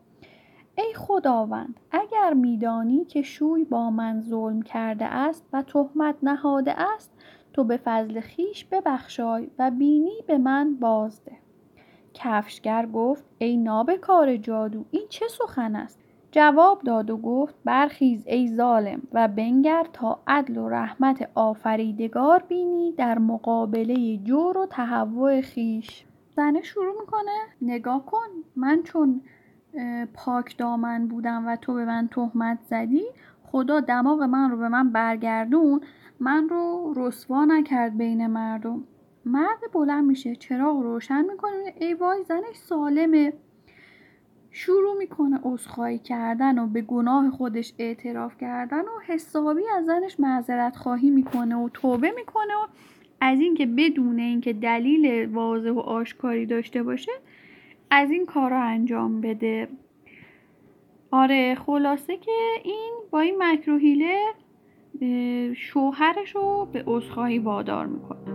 ای 0.76 0.94
خداوند 0.96 1.80
اگر 1.92 2.34
میدانی 2.34 3.06
که 3.06 3.22
شوی 3.22 3.64
با 3.64 3.90
من 3.90 4.22
ظلم 4.22 4.62
کرده 4.62 5.06
است 5.06 5.46
و 5.54 5.62
تهمت 5.62 6.16
نهاده 6.24 6.82
است 6.82 7.12
تو 7.54 7.64
به 7.64 7.78
فضل 7.78 8.20
خیش 8.20 8.66
ببخشای 8.66 9.48
و 9.60 9.72
بینی 9.72 10.24
به 10.28 10.38
من 10.38 10.76
بازده. 10.76 11.38
کفشگر 12.14 12.86
گفت 12.86 13.26
ای 13.38 13.58
نابکار 13.58 14.38
جادو 14.38 14.86
این 14.92 15.06
چه 15.10 15.28
سخن 15.28 15.76
است؟ 15.76 16.00
جواب 16.32 16.82
داد 16.82 17.10
و 17.10 17.18
گفت 17.18 17.56
برخیز 17.66 18.28
ای 18.28 18.56
ظالم 18.56 19.02
و 19.14 19.28
بنگر 19.28 19.88
تا 19.94 20.20
عدل 20.28 20.58
و 20.58 20.70
رحمت 20.70 21.30
آفریدگار 21.36 22.44
بینی 22.48 22.92
در 22.92 23.20
مقابله 23.20 24.18
جور 24.18 24.58
و 24.58 24.66
تهوع 24.66 25.42
خیش. 25.42 26.06
زنه 26.36 26.62
شروع 26.62 27.00
می‌کنه 27.00 27.40
نگاه 27.62 28.06
کن 28.06 28.28
من 28.56 28.84
چون 28.84 29.22
پاک 30.14 30.58
دامن 30.58 31.08
بودم 31.08 31.48
و 31.48 31.56
تو 31.56 31.74
به 31.74 31.86
من 31.86 32.08
تهمت 32.08 32.60
زدی 32.70 33.04
خدا 33.44 33.80
دماغ 33.80 34.24
من 34.24 34.52
رو 34.52 34.58
به 34.58 34.70
من 34.70 34.92
برگردون 34.92 35.82
من 36.20 36.50
رو 36.50 36.94
رسوا 36.98 37.46
نکرد 37.46 37.98
بین 37.98 38.28
مردم. 38.28 38.84
مرد 39.26 39.60
بلند 39.74 40.06
میشه 40.06 40.36
چراغ 40.36 40.80
روشن 40.80 41.26
می‌کنه 41.26 41.74
ای 41.80 41.94
وای 41.94 42.24
زنش 42.24 42.56
سالمه. 42.56 43.34
شروع 44.52 44.98
می‌کنه 44.98 45.40
عذرخواهی 45.44 46.00
کردن 46.00 46.60
و 46.60 46.68
به 46.68 46.82
گناه 46.82 47.30
خودش 47.30 47.74
اعتراف 47.80 48.38
کردن 48.38 48.82
و 48.82 49.00
حسابی 49.06 49.62
از 49.78 49.86
زنش 49.86 50.20
معذرت 50.20 50.76
خواهی 50.76 51.10
می‌کنه 51.10 51.56
و 51.56 51.70
توبه 51.74 52.12
می‌کنه 52.16 52.54
و 52.54 52.68
از 53.22 53.40
اینکه 53.40 53.66
بدون 53.66 54.20
اینکه 54.20 54.54
دلیل 54.54 55.30
واضح 55.34 55.70
و 55.70 55.80
آشکاری 55.80 56.46
داشته 56.46 56.84
باشه 56.84 57.12
از 57.92 58.12
این 58.12 58.26
کارا 58.26 58.62
انجام 58.62 59.22
بده. 59.22 59.68
آره 61.12 61.56
خلاصه 61.56 62.18
که 62.18 62.32
این 62.64 62.94
با 63.12 63.20
این 63.20 63.36
مکروهیله 63.44 64.18
شوهرش 65.56 66.36
رو 66.36 66.68
به 66.74 66.84
عذرخواهی 66.88 67.40
وادار 67.40 67.86
می‌کنه. 67.86 68.31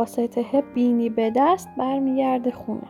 واسطه 0.00 0.62
بینی 0.74 1.10
به 1.10 1.32
دست 1.36 1.68
برمیگرده 1.76 2.50
خونه. 2.50 2.88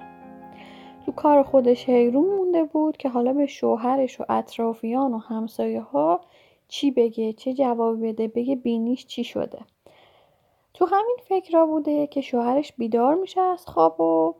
تو 1.06 1.12
کار 1.12 1.42
خودش 1.42 1.88
حیرون 1.88 2.36
مونده 2.36 2.64
بود 2.64 2.96
که 2.96 3.08
حالا 3.08 3.32
به 3.32 3.46
شوهرش 3.46 4.20
و 4.20 4.24
اطرافیان 4.28 5.14
و 5.14 5.18
همسایه 5.18 5.80
ها 5.80 6.20
چی 6.68 6.90
بگه 6.90 7.32
چه 7.32 7.52
جواب 7.52 8.06
بده 8.06 8.28
بگه 8.28 8.56
بینیش 8.56 9.06
چی 9.06 9.24
شده. 9.24 9.58
تو 10.74 10.86
همین 10.86 11.16
فکر 11.28 11.64
بوده 11.64 12.06
که 12.06 12.20
شوهرش 12.20 12.72
بیدار 12.72 13.14
میشه 13.14 13.40
از 13.40 13.66
خواب 13.66 14.00
و 14.00 14.34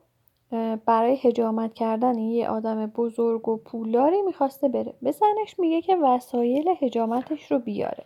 برای 0.87 1.17
هجامت 1.17 1.75
کردن 1.75 2.19
یه 2.19 2.49
آدم 2.49 2.87
بزرگ 2.87 3.49
و 3.49 3.57
پولداری 3.57 4.23
می‌خواسته 4.23 4.69
بره. 4.69 4.95
به 5.03 5.11
زنش 5.11 5.59
میگه 5.59 5.81
که 5.81 5.97
وسایل 5.97 6.75
هجامتش 6.81 7.53
رو 7.53 7.59
بیاره. 7.59 8.05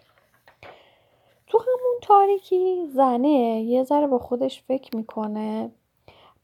تو 1.55 1.61
همون 1.61 1.95
تاریکی 2.03 2.87
زنه 2.87 3.63
یه 3.63 3.85
ذره 3.85 4.07
با 4.07 4.19
خودش 4.19 4.63
فکر 4.63 4.97
می‌کنه. 4.97 5.71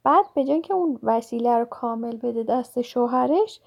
بعد 0.02 0.24
به 0.34 0.44
جای 0.44 0.60
که 0.60 0.74
اون 0.74 0.98
وسیله 1.02 1.58
رو 1.58 1.64
کامل 1.64 2.16
بده 2.16 2.42
دست 2.42 2.82
شوهرش 2.82 3.60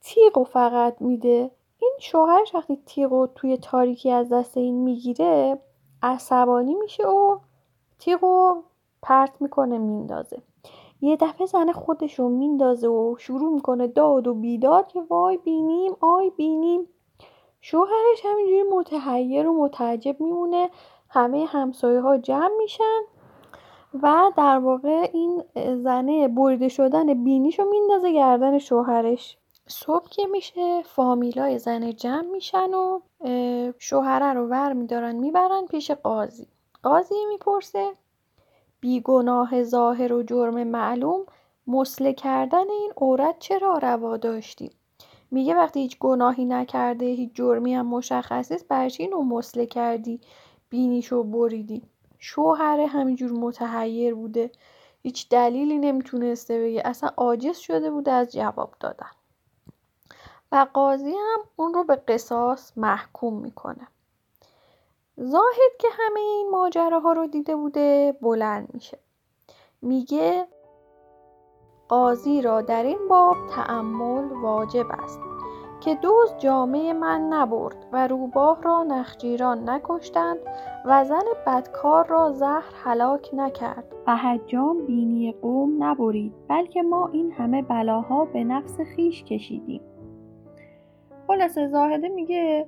تیغ 0.00 0.38
و 0.38 0.44
فقط 0.44 0.96
میده. 1.00 1.50
این 1.78 1.92
شوهرش 2.00 2.54
وقتی 2.54 2.78
تیغ 2.86 3.12
و 3.12 3.26
توی 3.26 3.56
تاریکی 3.56 4.10
از 4.10 4.28
دست 4.28 4.56
این 4.56 4.74
می‌گیره 4.74 5.58
عصبانی 6.02 6.74
میشه 6.74 7.06
و 7.08 7.38
تیغ 7.98 8.24
و 8.24 8.62
پرت 9.02 9.32
می‌کنه 9.40 9.78
میندازه. 9.78 10.42
یه 11.00 11.16
دفعه 11.16 11.46
زن 11.46 11.72
خودش 11.72 12.18
رو 12.18 12.28
میندازه 12.28 12.88
و 12.88 13.16
شروع 13.18 13.54
می‌کنه 13.54 13.86
داد 13.86 14.26
و 14.26 14.34
بیداد 14.34 14.86
که 14.86 15.00
وای 15.00 15.36
بینیم 15.36 15.92
آی 16.00 16.30
بینیم. 16.30 16.88
شوهرش 17.64 18.24
همینجوری 18.24 18.62
متحیر 18.62 19.48
و 19.48 19.64
متعجب 19.64 20.20
میمونه. 20.20 20.70
همه 21.08 21.46
همسایه 21.46 22.00
ها 22.00 22.16
جمع 22.16 22.50
میشن 22.58 23.00
و 24.02 24.32
در 24.36 24.58
واقع 24.58 25.10
این 25.12 25.44
زنه 25.82 26.28
بریده 26.28 26.68
شدن 26.68 27.24
بینیشو 27.24 27.64
میندازه 27.64 28.12
گردن 28.12 28.58
شوهرش. 28.58 29.36
صبح 29.66 30.08
که 30.08 30.26
میشه 30.26 30.82
فامیلای 30.82 31.58
زنه 31.58 31.92
جمع 31.92 32.30
میشن 32.32 32.74
و 32.74 33.00
شوهره 33.78 34.32
رو 34.32 34.46
ور 34.46 34.72
میدارن 34.72 35.16
می‌برن 35.16 35.66
پیش 35.66 35.90
قاضی. 35.90 36.48
قاضی 36.82 37.26
می‌پرسه 37.28 37.92
بیگناه 38.80 39.62
ظاهر 39.62 40.12
و 40.12 40.22
جرم 40.22 40.64
معلوم 40.64 41.26
مسله 41.66 42.12
کردن 42.12 42.70
این 42.70 42.92
عورت 42.96 43.38
چرا 43.38 43.78
روا 43.78 44.16
داشتی؟ 44.16 44.70
میگه 45.32 45.54
وقتی 45.54 45.80
هیچ 45.80 45.98
گناهی 45.98 46.44
نکرده 46.44 47.06
هیچ 47.06 47.30
جرمی 47.34 47.74
هم 47.74 47.86
مشخص 47.86 48.52
نیست 48.52 48.68
برچی 48.68 49.02
اینو 49.02 49.22
مسله 49.22 49.66
کردی؟ 49.66 50.20
بینیشو 50.68 51.22
بریدی. 51.22 51.82
شوهر 52.18 52.80
همینجور 52.80 53.32
متحیر 53.32 54.14
بوده. 54.14 54.50
هیچ 55.02 55.28
دلیلی 55.28 55.78
نمی‌تونسته 55.78 56.60
بگه. 56.60 56.82
اصلا 56.84 57.10
عاجز 57.16 57.56
شده 57.56 57.90
بوده 57.90 58.10
از 58.10 58.32
جواب 58.32 58.74
دادن. 58.80 59.10
و 60.52 60.66
قاضی 60.74 61.10
هم 61.12 61.40
اون 61.56 61.74
رو 61.74 61.84
به 61.84 61.96
قصاص 61.96 62.72
محکوم 62.76 63.34
می‌کنه. 63.34 63.88
زاهد 65.16 65.72
که 65.78 65.88
همه 65.92 66.20
این 66.20 66.50
ماجراها 66.50 67.12
رو 67.12 67.26
دیده 67.26 67.56
بوده 67.56 68.16
بلند 68.20 68.68
میشه. 68.74 68.98
میگه 69.82 70.46
قاضی 71.92 72.42
را 72.42 72.60
در 72.60 72.82
این 72.82 72.98
باب 73.10 73.36
تعمل 73.50 74.24
واجب 74.42 74.86
است 75.02 75.20
که 75.80 75.94
دوز 75.94 76.34
جامعه 76.38 76.92
من 76.92 77.20
نبرد 77.20 77.86
و 77.92 78.06
روباه 78.08 78.62
را 78.62 78.82
نخجیران 78.82 79.68
نکشتند 79.68 80.36
و 80.84 81.04
زن 81.04 81.22
بدکار 81.46 82.06
را 82.06 82.32
زهر 82.32 82.72
هلاک 82.84 83.30
نکرد. 83.32 83.84
و 84.06 84.16
حجام 84.16 84.86
بینی 84.86 85.32
قوم 85.32 85.84
نبرید 85.84 86.32
بلکه 86.48 86.82
ما 86.82 87.10
این 87.12 87.32
همه 87.32 87.62
بلاها 87.62 88.24
به 88.24 88.44
نفس 88.44 88.80
خیش 88.80 89.24
کشیدیم. 89.24 89.82
خلاصه 91.26 91.68
زاهده 91.68 92.08
میگه 92.08 92.66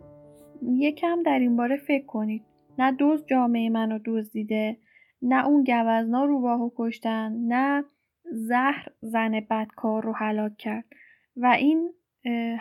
یکم 0.62 1.22
در 1.22 1.38
این 1.38 1.56
باره 1.56 1.76
فکر 1.76 2.06
کنید. 2.06 2.44
نه 2.78 2.92
دوز 2.92 3.24
جامعه 3.26 3.70
منو 3.70 3.98
دزدیده 4.06 4.76
نه 5.22 5.46
اون 5.46 5.64
گوزنا 5.64 6.24
روباهو 6.24 6.70
کشتن 6.76 7.32
نه 7.32 7.84
زهر 8.30 8.88
زن 9.00 9.40
بدکار 9.50 10.02
رو 10.02 10.12
هلاک 10.12 10.56
کرد. 10.56 10.84
و 11.36 11.46
این 11.46 11.90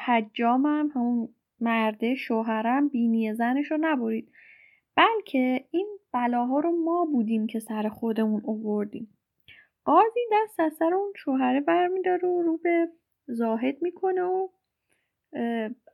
حجامم 0.06 0.92
همون 0.96 1.30
مرده 1.60 2.16
شوهرم 2.16 2.90
بینی 2.90 3.34
زنش 3.34 3.72
رو 3.72 3.78
نبرید. 3.82 4.32
بلکه 4.96 5.66
این 5.72 5.88
بلاها 6.14 6.60
رو 6.60 6.72
ما 6.72 7.06
بودیم 7.06 7.48
که 7.48 7.60
سر 7.60 7.90
خودمون 7.90 8.42
اووردیم. 8.46 9.18
قاضی 9.86 10.20
دست 10.34 10.60
از 10.60 10.74
سر 10.74 10.94
اون 10.94 11.14
شوهره 11.16 11.62
برمیداره 11.62 12.28
و 12.28 12.42
رو 12.42 12.58
به 12.58 12.90
زاهد 13.28 13.82
می‌کنه 13.82 14.22
و 14.22 14.48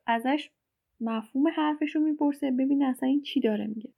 ازش 0.07 0.49
مفهوم 1.01 1.47
حرفش 1.47 1.95
رو 1.95 2.01
می‌پرسه. 2.01 2.51
ببین 2.51 2.83
اصلا 2.83 3.09
این 3.09 3.21
چی 3.21 3.39
داره 3.39 3.67
میگه. 3.67 3.89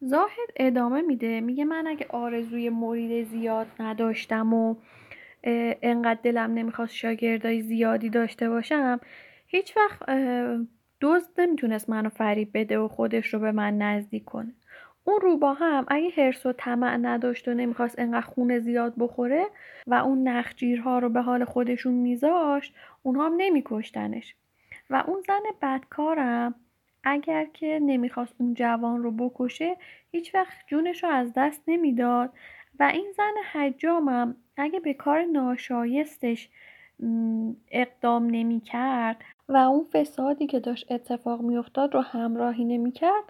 زاهد 0.00 0.48
ادامه 0.56 1.02
میده. 1.02 1.40
میگه 1.40 1.64
من 1.64 1.86
اگه 1.86 2.06
آرزوی 2.10 2.70
مرید 2.70 3.26
زیاد 3.26 3.66
نداشتم 3.80 4.54
و 4.54 4.74
انقدر 5.82 6.20
دلم 6.22 6.54
نمی‌خواست 6.54 6.94
شاگردای 6.94 7.60
زیادی 7.60 8.10
داشته 8.10 8.48
باشم 8.48 9.00
هیچ 9.46 9.76
وقت 9.76 10.10
دزد 11.00 11.40
نمی‌تونست 11.40 11.90
منو 11.90 12.08
فریب 12.08 12.50
بده 12.54 12.78
و 12.78 12.88
خودش 12.88 13.34
رو 13.34 13.40
به 13.40 13.52
من 13.52 13.78
نزدیک 13.78 14.24
کنه. 14.24 14.52
اون 15.04 15.20
روبا 15.20 15.52
هم 15.52 15.84
اگه 15.88 16.10
حرس 16.10 16.46
و 16.46 16.52
طمع 16.52 16.96
نداشت 16.96 17.48
و 17.48 17.54
نمی‌خواست 17.54 17.98
انقدر 17.98 18.26
خونه 18.26 18.58
زیاد 18.58 18.94
بخوره 18.98 19.46
و 19.86 19.94
اون 19.94 20.28
نخجیرها 20.28 20.98
رو 20.98 21.08
به 21.08 21.20
حال 21.20 21.44
خودشون 21.44 21.94
میذاشت 21.94 22.74
اونها 23.02 23.26
هم 23.26 23.34
نمیکشتنش. 23.36 24.34
و 24.90 25.04
اون 25.06 25.22
زن 25.26 25.42
بدکارم 25.62 26.54
اگر 27.04 27.44
که 27.44 27.78
نمی‌خواست 27.82 28.34
اون 28.38 28.54
جوان 28.54 29.02
رو 29.02 29.10
بکشه 29.10 29.76
هیچ 30.10 30.34
وقت 30.34 30.52
جونش 30.66 31.04
رو 31.04 31.10
از 31.10 31.32
دست 31.36 31.62
نمی‌داد. 31.68 32.32
و 32.80 32.82
این 32.82 33.12
زن 33.16 33.32
حجامم 33.52 34.36
اگه 34.56 34.80
به 34.80 34.94
کار 34.94 35.22
ناشایستش 35.22 36.48
اقدام 37.70 38.26
نمی 38.30 38.60
کرد 38.60 39.22
و 39.48 39.56
اون 39.56 39.84
فسادی 39.84 40.46
که 40.46 40.60
داشت 40.60 40.92
اتفاق 40.92 41.40
میافتاد 41.40 41.94
رو 41.94 42.00
همراهی 42.00 42.64
نمی 42.64 42.92
کرد 42.92 43.24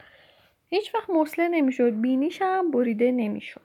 هیچ 0.69 0.95
وقت 0.95 1.11
مسله 1.11 1.49
نمی‌شد 1.49 2.01
بینیش 2.01 2.43
هم 2.43 2.71
بریده 2.71 3.13
نمی‌شد. 3.13 3.61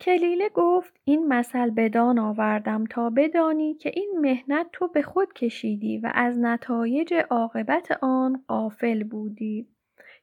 کلیله 0.00 0.48
گفت 0.48 1.00
این 1.04 1.26
مثل 1.28 1.70
بدان 1.70 2.18
آوردم 2.18 2.84
تا 2.84 3.10
بدانی 3.10 3.74
که 3.74 3.92
این 3.94 4.12
مهنت 4.20 4.66
تو 4.72 4.88
به 4.88 5.02
خود 5.02 5.32
کشیدی 5.32 5.98
و 5.98 6.12
از 6.14 6.38
نتایج 6.38 7.14
عاقبت 7.30 7.98
آن 8.02 8.44
قافل 8.48 9.02
بودی. 9.02 9.68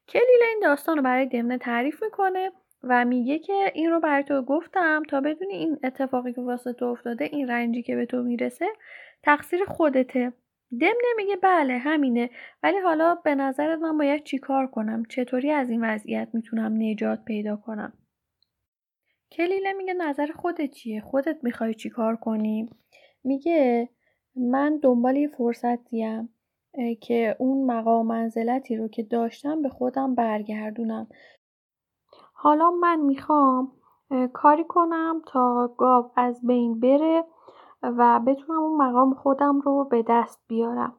کلیله 0.10 0.46
این 0.50 0.60
داستان 0.64 0.98
رو 0.98 1.04
برای 1.04 1.26
دمنه 1.26 1.58
تعریف 1.58 2.04
می‌کنه. 2.04 2.52
و 2.84 3.06
میگه 3.06 3.40
که 3.40 3.72
این 3.74 3.90
رو 3.90 4.00
برای 4.00 4.24
تو 4.24 4.42
گفتم 4.42 5.04
تا 5.10 5.22
بدونی 5.22 5.54
این 5.54 5.80
اتفاقی 5.84 6.34
که 6.34 6.42
واسه 6.42 6.74
تو 6.74 6.86
افتاده 6.86 7.26
این 7.26 7.50
رنجی 7.50 7.84
که 7.84 7.96
به 7.96 8.06
تو 8.06 8.24
می‌رسه 8.24 8.66
تقصیر 9.24 9.66
خودته. 9.66 10.34
دمنه 10.82 11.14
میگه 11.18 11.36
بله 11.36 11.78
همینه. 11.78 12.30
ولی 12.64 12.78
حالا 12.78 13.16
به 13.16 13.36
نظرت 13.36 13.80
من 13.80 13.98
باید 13.98 14.24
چیکار 14.24 14.68
کنم؟ 14.68 15.04
چطوری 15.10 15.52
از 15.52 15.70
این 15.70 15.84
وضعیت 15.86 16.30
می‌تونم 16.34 16.74
نجات 16.78 17.26
پیدا 17.26 17.56
کنم؟ 17.56 17.94
کلیله 19.32 19.74
میگه 19.74 19.94
نظر 19.94 20.28
خودت 20.28 20.72
چیه؟ 20.72 21.02
خودت 21.02 21.38
می‌خوای 21.44 21.74
چیکار 21.74 22.16
کنی؟ 22.16 22.70
میگه 23.24 23.90
من 24.36 24.80
دنبال 24.84 25.16
یه 25.16 25.28
فرصتیم 25.28 26.30
که 27.02 27.36
اون 27.40 27.66
مقام 27.66 28.08
منزلتی 28.08 28.76
رو 28.76 28.88
که 28.88 29.04
داشتم 29.04 29.62
به 29.62 29.70
خودم 29.70 30.16
برگردونم. 30.16 31.08
حالا 32.44 32.72
من 32.72 33.00
می‌خوام 33.00 33.72
کاری 34.34 34.64
کنم 34.64 35.22
تا 35.26 35.68
گاو 35.78 36.12
از 36.16 36.48
بین 36.48 36.80
بره 36.80 37.26
و 37.84 38.20
بتونم 38.20 38.60
اون 38.60 38.88
مقام 38.88 39.14
خودم 39.14 39.60
رو 39.60 39.84
به 39.84 40.04
دست 40.08 40.44
بیارم. 40.48 40.96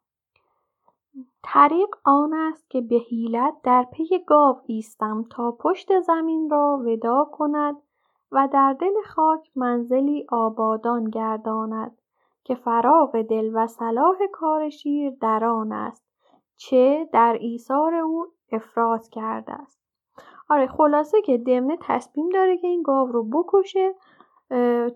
طریق 1.42 1.88
آن 2.04 2.35
است 2.35 2.70
که 2.70 2.80
به 2.80 2.96
حیلت 2.96 3.54
در 3.62 3.87
پی 3.92 4.24
گاو 4.26 4.61
ایستم 4.66 5.24
تا 5.30 5.52
پشت 5.52 6.00
زمین 6.00 6.50
را 6.50 6.83
ودا 6.87 7.28
کند 7.33 7.76
و 8.33 8.48
در 8.52 8.72
دل 8.72 8.94
خاک 9.07 9.50
منزلی 9.57 10.26
آبادان 10.28 11.04
گرداند 11.04 11.98
که 12.44 12.54
فراغ 12.54 13.22
دل 13.22 13.50
و 13.54 13.66
صلاح 13.66 14.16
کار 14.33 14.70
شیر 14.70 15.12
در 15.20 15.44
آن 15.44 15.72
است 15.72 16.04
چه 16.57 17.09
در 17.12 17.38
ایثار 17.40 17.94
او 17.94 18.26
افراط 18.52 19.09
کرده 19.09 19.52
است 19.52 19.84
آره 20.50 20.66
خلاصه 20.66 21.22
که 21.22 21.38
دمنه 21.38 21.78
تصمیم 21.80 22.28
داره 22.28 22.59
که 22.59 22.66
این 22.66 22.83
گاو 22.83 23.09
رو 23.12 23.24
بکشه 23.24 23.94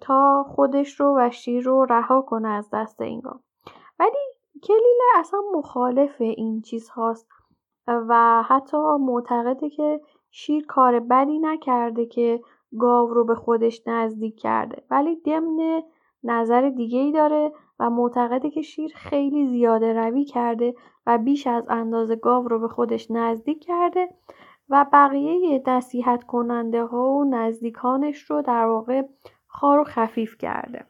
تا 0.01 0.45
خودش 0.49 1.01
رو 1.01 1.15
و 1.19 1.31
شیر 1.31 1.65
رو 1.65 1.87
رها 1.91 2.23
کنه 2.23 2.49
از 2.49 2.71
دست 2.73 3.01
این 3.01 3.21
گاو. 3.21 3.41
ولی 3.99 4.19
کلیله 4.63 5.05
اصلا 5.17 5.41
مخالف 5.55 6.21
این 6.21 6.61
چیز 6.61 6.89
هاست 6.89 7.29
و 7.87 8.43
حتی 8.43 8.77
معتقده 9.01 9.71
که 9.71 10.01
شیر 10.31 10.67
کار 10.67 11.01
بدی 11.01 11.39
نکرده 11.39 12.07
که 12.07 12.41
گاو 12.79 13.15
رو 13.15 13.25
به 13.25 13.35
خودش 13.35 13.83
نزدیک 13.87 14.41
کرده. 14.41 14.83
ولی 14.91 15.17
دمنه 15.17 15.83
نظر 16.25 16.69
دیگه 16.69 16.99
ای 16.99 17.13
داره 17.13 17.53
و 17.79 17.91
معتقده 17.91 18.51
که 18.51 18.63
شیر 18.63 18.93
خیلی 18.95 19.47
زیاده 19.47 19.93
روی 19.93 20.25
کرده 20.25 20.75
و 21.07 21.19
بیش 21.19 21.47
از 21.47 21.65
اندازه 21.69 22.17
گاو 22.17 22.49
رو 22.49 22.59
به 22.59 22.69
خودش 22.69 23.11
نزدیک 23.11 23.65
کرده. 23.65 24.09
و 24.71 24.87
بقیه 24.93 25.63
نصیحت 25.67 26.25
کننده 26.25 26.85
ها 26.85 27.11
و 27.11 27.25
نزدیکانش 27.25 28.23
رو 28.23 28.43
در 28.43 28.65
واقع 28.65 29.03
خار 29.47 29.79
و 29.79 29.85
خفیف 29.85 30.39
کرده. 30.39 30.85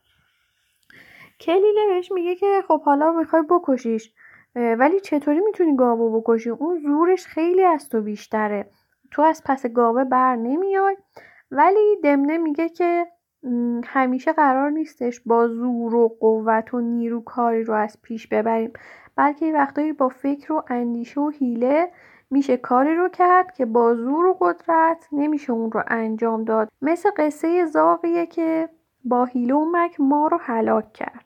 کلیله 1.41 1.87
بهش 1.89 2.13
میگه 2.13 2.35
که 2.35 2.63
خب 2.69 2.83
حالا 2.83 3.13
می‌خوای 3.13 3.43
بکشیش 3.51 4.13
ولی 4.55 5.01
چطوری 5.01 5.41
می‌تونی 5.41 5.77
گاوو 5.77 6.21
بکشی؟ 6.21 6.51
اون 6.51 6.79
زورش 6.79 7.27
خیلی 7.27 7.65
از 7.65 7.89
تو 7.89 8.01
بیشتره. 8.01 8.71
تو 9.11 9.23
از 9.23 9.43
پس 9.47 9.67
گاوه 9.67 10.05
بر 10.05 10.37
نمیای. 10.37 10.97
ولی 11.51 11.97
دمنه 12.03 12.39
میگه 12.39 12.69
که 12.69 13.07
همیشه 13.85 14.33
قرار 14.33 14.71
نیستش 14.71 15.21
با 15.21 15.49
زور 15.49 15.95
و 15.95 16.17
قوت 16.21 16.75
و 16.75 16.81
نیرو 16.81 17.21
کاری 17.21 17.65
رو 17.65 17.75
از 17.75 17.99
پیش 18.03 18.29
ببریم. 18.29 18.73
بلکه 19.17 19.53
وقتایی 19.53 19.93
با 19.93 20.09
فکر 20.09 20.53
و 20.53 20.63
اندیشه 20.69 21.21
و 21.21 21.31
حیله 21.31 21.91
میشه 22.31 22.57
کاری 22.57 22.95
رو 22.95 23.09
کرد 23.09 23.53
که 23.53 23.67
با 23.67 23.95
زور 23.95 24.27
و 24.27 24.37
قدرت 24.41 25.09
نمیشه 25.13 25.53
اون 25.53 25.73
رو 25.73 25.83
انجام 25.89 26.45
داد. 26.45 26.69
مثل 26.83 27.11
قصه 27.17 27.67
زاقیه 27.67 28.27
که 28.27 28.69
با 29.05 29.25
حیله 29.25 29.55
و 29.55 29.65
مک 29.73 30.01
ما 30.01 30.27
رو 30.27 30.39
هلاک 30.41 30.93
کرد. 30.93 31.25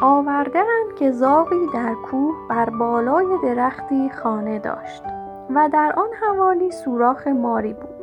آوردهاند 0.00 0.94
که 0.98 1.10
زاغی 1.10 1.66
در 1.74 1.94
کوه 1.94 2.34
بر 2.50 2.70
بالای 2.70 3.26
درختی 3.42 4.10
خانه 4.10 4.58
داشت 4.58 5.02
و 5.50 5.68
در 5.72 5.92
آن 5.96 6.08
حوالی 6.20 6.70
سوراخ 6.70 7.26
ماری 7.26 7.72
بود. 7.72 7.96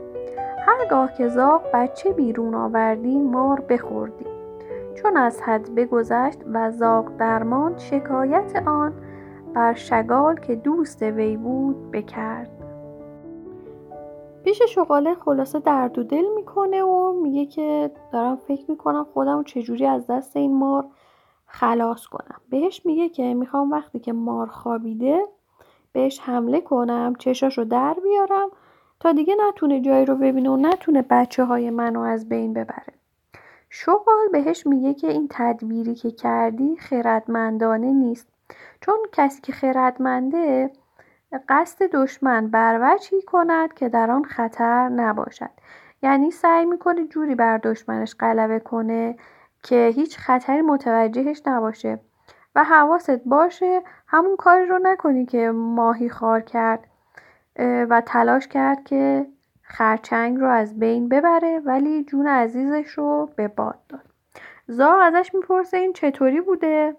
هرگاه 0.67 1.13
که 1.13 1.27
زاغ 1.27 1.61
بچه 1.73 2.11
بیرون 2.11 2.55
آوردی 2.55 3.21
مار 3.21 3.61
بخوردی. 3.61 4.25
چون 4.95 5.17
از 5.17 5.41
حد 5.41 5.75
بگذشت 5.75 6.39
و 6.53 6.71
زاغ 6.71 7.17
درمان 7.17 7.77
شکایت 7.77 8.63
آن 8.67 8.93
بر 9.53 9.73
شگال 9.73 10.35
که 10.35 10.55
دوست 10.55 11.01
وی 11.01 11.37
بود 11.37 11.91
بکرد. 11.91 12.49
پیش 14.43 14.61
شغاله 14.69 15.15
خلاصه 15.15 15.59
درد 15.59 15.99
و 15.99 16.03
دل 16.03 16.25
می‌کنه 16.35 16.83
و 16.83 17.21
میگه 17.21 17.45
که 17.45 17.91
دارم 18.11 18.35
فکر 18.35 18.71
می‌کنم 18.71 19.07
خودم 19.13 19.43
چجوری 19.43 19.85
از 19.85 20.07
دست 20.07 20.37
این 20.37 20.57
مار 20.57 20.85
خلاص 21.45 22.05
کنم. 22.05 22.41
بهش 22.49 22.85
میگه 22.85 23.09
که 23.09 23.33
می‌خوام 23.33 23.71
وقتی 23.71 23.99
که 23.99 24.13
مار 24.13 24.47
خوابیده 24.47 25.25
بهش 25.91 26.19
حمله 26.19 26.61
کنم 26.61 27.13
چشاشو 27.19 27.63
در 27.63 27.95
بیارم 28.03 28.49
تا 28.99 29.11
دیگه 29.11 29.35
نتونه 29.47 29.81
جایی 29.81 30.05
رو 30.05 30.15
ببینه 30.15 30.49
و 30.49 30.57
نتونه 30.57 31.05
بچه 31.09 31.45
های 31.45 31.69
منو 31.69 31.99
از 31.99 32.29
بین 32.29 32.53
ببره. 32.53 32.93
شغال 33.69 34.27
بهش 34.31 34.67
میگه 34.67 34.93
که 34.93 35.07
این 35.11 35.27
تدبیری 35.29 35.95
که 35.95 36.11
کردی 36.11 36.75
خردمندانه 36.77 37.93
نیست. 37.93 38.32
چون 38.85 38.97
کسی 39.11 39.41
که 39.41 39.51
خردمنده 39.51 40.71
قصد 41.49 41.85
دشمن 41.85 42.47
بر 42.47 42.79
وجهی 42.81 43.21
کند 43.21 43.73
که 43.73 43.89
در 43.89 44.11
آن 44.11 44.23
خطر 44.23 44.89
نباشد. 44.89 45.49
یعنی 46.01 46.31
سعی 46.31 46.65
می‌کنه 46.65 47.07
جوری 47.07 47.35
بر 47.35 47.57
دشمنش 47.57 48.15
غلبه 48.19 48.59
کنه 48.59 49.15
که 49.63 49.91
هیچ 49.95 50.17
خطری 50.17 50.61
متوجهش 50.61 51.41
نباشه 51.45 51.99
و 52.55 52.63
حواست 52.63 53.21
باشه 53.25 53.81
همون 54.07 54.35
کاری 54.35 54.65
رو 54.65 54.79
نکنی 54.83 55.25
که 55.25 55.51
ماهی 55.51 56.09
خار 56.09 56.41
کرد 56.41 56.87
و 57.89 58.01
تلاش 58.05 58.47
کرد 58.47 58.83
که 58.83 59.25
خرچنگ 59.61 60.37
رو 60.37 60.47
از 60.47 60.79
بین 60.79 61.09
ببره 61.09 61.59
ولی 61.59 62.03
جون 62.03 62.27
عزیزش 62.27 62.89
رو 62.89 63.29
به 63.35 63.47
باد 63.47 63.79
داد. 63.89 64.05
زاغ 64.67 64.99
ازش 65.01 65.31
می‌پرسه 65.33 65.77
این 65.77 65.93
چطوری 65.93 66.41
بوده؟ 66.41 66.95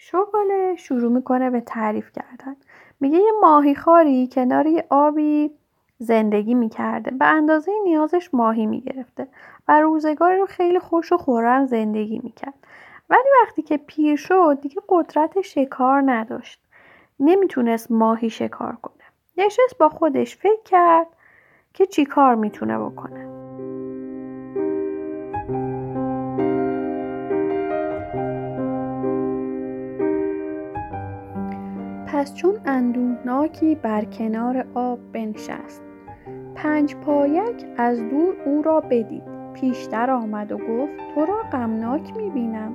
شغاله 0.00 0.76
شروع 0.76 1.12
می‌کنه 1.12 1.50
به 1.50 1.60
تعریف 1.60 2.12
کردن. 2.12 2.56
میگه 3.00 3.18
یه 3.18 3.32
ماهی 3.42 3.74
خاری 3.74 4.28
کنار 4.32 4.66
یه 4.66 4.86
آبی 4.90 5.50
زندگی 5.98 6.54
می‌کرده. 6.54 7.10
به 7.10 7.26
اندازه 7.26 7.72
نیازش 7.84 8.30
ماهی 8.32 8.66
می‌گرفته 8.66 9.28
و 9.68 9.80
روزگاری 9.80 10.38
رو 10.38 10.46
خیلی 10.46 10.78
خوش 10.78 11.12
و 11.12 11.16
خورم 11.16 11.66
زندگی 11.66 12.20
می‌کرد. 12.22 12.54
ولی 13.10 13.28
وقتی 13.42 13.62
که 13.62 13.76
پیر 13.76 14.16
شد 14.16 14.58
دیگه 14.62 14.80
قدرت 14.88 15.40
شکار 15.40 16.02
نداشت. 16.06 16.62
نمی‌تونست 17.20 17.90
ماهی 17.90 18.30
شکار 18.30 18.76
کنه. 18.82 19.04
نشست 19.36 19.78
با 19.78 19.88
خودش 19.88 20.36
فکر 20.36 20.62
کرد 20.64 21.06
که 21.74 21.86
چی 21.86 22.04
کار 22.04 22.34
می‌تونه 22.34 22.78
بکنه. 22.78 23.37
پس 32.28 32.34
چون 32.34 32.54
اندوهناکی 32.66 33.74
بر 33.74 34.04
کنار 34.04 34.66
آب 34.74 34.98
بنشست. 35.12 35.82
پنج 36.54 36.96
پایک 36.96 37.66
از 37.76 37.98
دور 37.98 38.34
او 38.46 38.62
را 38.62 38.80
بدید. 38.80 39.22
پیشتر 39.54 40.10
آمد 40.10 40.52
و 40.52 40.56
گفت 40.56 40.92
تو 41.14 41.24
را 41.26 41.42
غمناک 41.52 42.16
می‌بینم. 42.16 42.74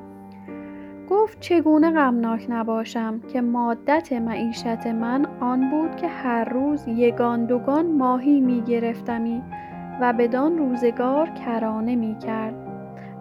گفت 1.10 1.40
چگونه 1.40 1.92
غمناک 1.92 2.46
نباشم 2.50 3.20
که 3.20 3.42
مادت 3.42 4.14
معیشت 4.14 4.88
من 4.88 5.26
آن 5.40 5.70
بود 5.70 5.96
که 5.96 6.08
هر 6.08 6.44
روز 6.44 6.88
یگان 6.88 7.46
دوگان 7.46 7.92
ماهی 7.92 8.40
می 8.40 8.62
گرفتمی 8.62 9.44
و 10.02 10.14
بدان 10.14 10.58
روزگار 10.58 11.30
کرانه 11.30 11.96
می 11.96 12.18
کرد 12.18 12.56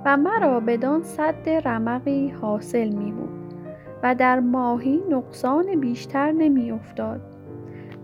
و 0.05 0.17
مرا 0.17 0.61
بدان 0.61 1.03
صد 1.03 1.49
رمقی 1.49 2.29
حاصل 2.29 2.89
می 2.89 3.13
بود 3.13 3.42
و 4.03 4.15
در 4.15 4.41
ماهی 4.41 5.03
نقصان 5.11 5.81
بیشتر 5.81 6.33
نمی 6.33 6.71
افتاد 6.71 7.21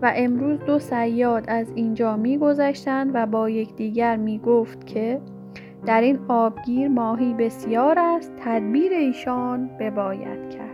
و 0.01 0.13
امروز 0.15 0.59
دو 0.59 0.79
سیاد 0.79 1.45
از 1.47 1.71
اینجا 1.75 2.17
می 2.17 2.37
گذشتند 2.37 3.11
و 3.13 3.25
با 3.25 3.49
یکدیگر 3.49 4.17
می 4.17 4.39
گفت 4.39 4.85
که 4.85 5.21
در 5.85 6.01
این 6.01 6.19
آبگیر 6.27 6.87
ماهی 6.87 7.33
بسیار 7.33 7.99
است 7.99 8.33
تدبیر 8.43 8.91
ایشان 8.93 9.69
بباید 9.79 10.49
کرد. 10.49 10.69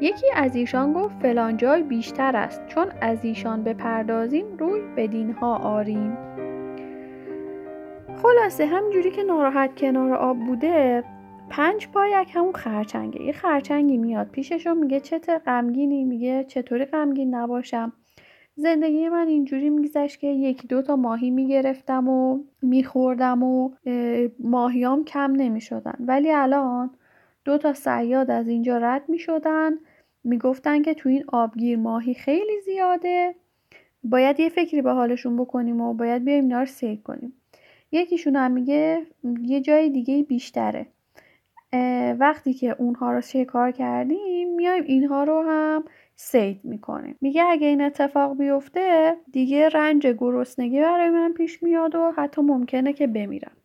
یکی 0.00 0.26
از 0.36 0.56
ایشان 0.56 0.92
گفت 0.92 1.14
فلان 1.22 1.56
جای 1.56 1.82
بیشتر 1.82 2.36
است 2.36 2.66
چون 2.66 2.86
از 3.00 3.24
ایشان 3.24 3.62
بپردازیم 3.62 4.46
روی 4.58 4.80
به 4.96 5.06
دینها 5.06 5.56
آریم. 5.56 6.16
خلاصه 8.22 8.66
همجوری 8.66 9.10
که 9.10 9.22
ناراحت 9.22 9.76
کنار 9.76 10.14
آب 10.14 10.36
بوده 10.38 11.04
پنج 11.50 11.88
پایک 11.88 12.28
همون 12.34 12.52
خرچنگه. 12.52 13.22
یه 13.22 13.32
خرچنگی 13.32 13.96
میاد. 13.96 14.28
پیششو 14.28 14.74
میگه 14.74 15.00
چه 15.00 15.18
غمگینی؟ 15.18 16.04
میگه 16.04 16.44
چطوری 16.44 16.84
غمگین 16.84 17.34
نباشم؟ 17.34 17.92
زندگی 18.56 19.08
من 19.08 19.28
اینجوری 19.28 19.70
میگذشت 19.70 20.20
که 20.20 20.26
یکی 20.26 20.66
دو 20.68 20.82
تا 20.82 20.96
ماهی 20.96 21.30
می‌گرفتم 21.30 22.08
و 22.08 22.38
میخوردم 22.62 23.42
و 23.42 23.70
ماهیام 24.38 25.04
کم 25.04 25.32
نمی‌شدن. 25.32 25.94
ولی 26.00 26.32
الان 26.32 26.90
دو 27.44 27.58
تا 27.58 27.74
سیاد 27.74 28.30
از 28.30 28.48
اینجا 28.48 28.78
رد 28.78 29.02
می‌شدن. 29.08 29.72
می‌گفتن 30.24 30.82
که 30.82 30.94
تو 30.94 31.08
این 31.08 31.24
آبگیر 31.28 31.78
ماهی 31.78 32.14
خیلی 32.14 32.60
زیاده. 32.64 33.34
باید 34.04 34.40
یه 34.40 34.48
فکری 34.48 34.82
به 34.82 34.92
حالشون 34.92 35.36
بکنیم 35.36 35.80
و 35.80 35.94
باید 35.94 36.24
بیایم 36.24 36.44
اینا 36.44 36.60
رو 36.60 36.96
کنیم. 37.04 37.32
یکیشون 37.92 38.36
هم 38.36 38.52
میگه 38.52 39.06
یه 39.42 39.60
جای 39.60 39.90
دیگه 39.90 40.22
بیشتره. 40.22 40.86
وقتی 42.18 42.54
که 42.54 42.76
اونها 42.78 43.12
رو 43.12 43.20
شکار 43.20 43.70
کردیم 43.70 44.54
میایم 44.54 44.84
اینها 44.86 45.24
رو 45.24 45.42
هم 45.42 45.84
سید 46.14 46.60
می‌کنیم. 46.64 47.16
میگه 47.20 47.44
اگه 47.44 47.66
این 47.66 47.82
اتفاق 47.82 48.38
بیفته 48.38 49.16
دیگه 49.32 49.68
رنج 49.68 50.06
گرسنگی 50.06 50.80
برای 50.80 51.10
من 51.10 51.32
پیش 51.32 51.62
میاد 51.62 51.94
و 51.94 52.12
حتی 52.16 52.42
ممکنه 52.42 52.92
که 52.92 53.06
بمیرم. 53.06 53.56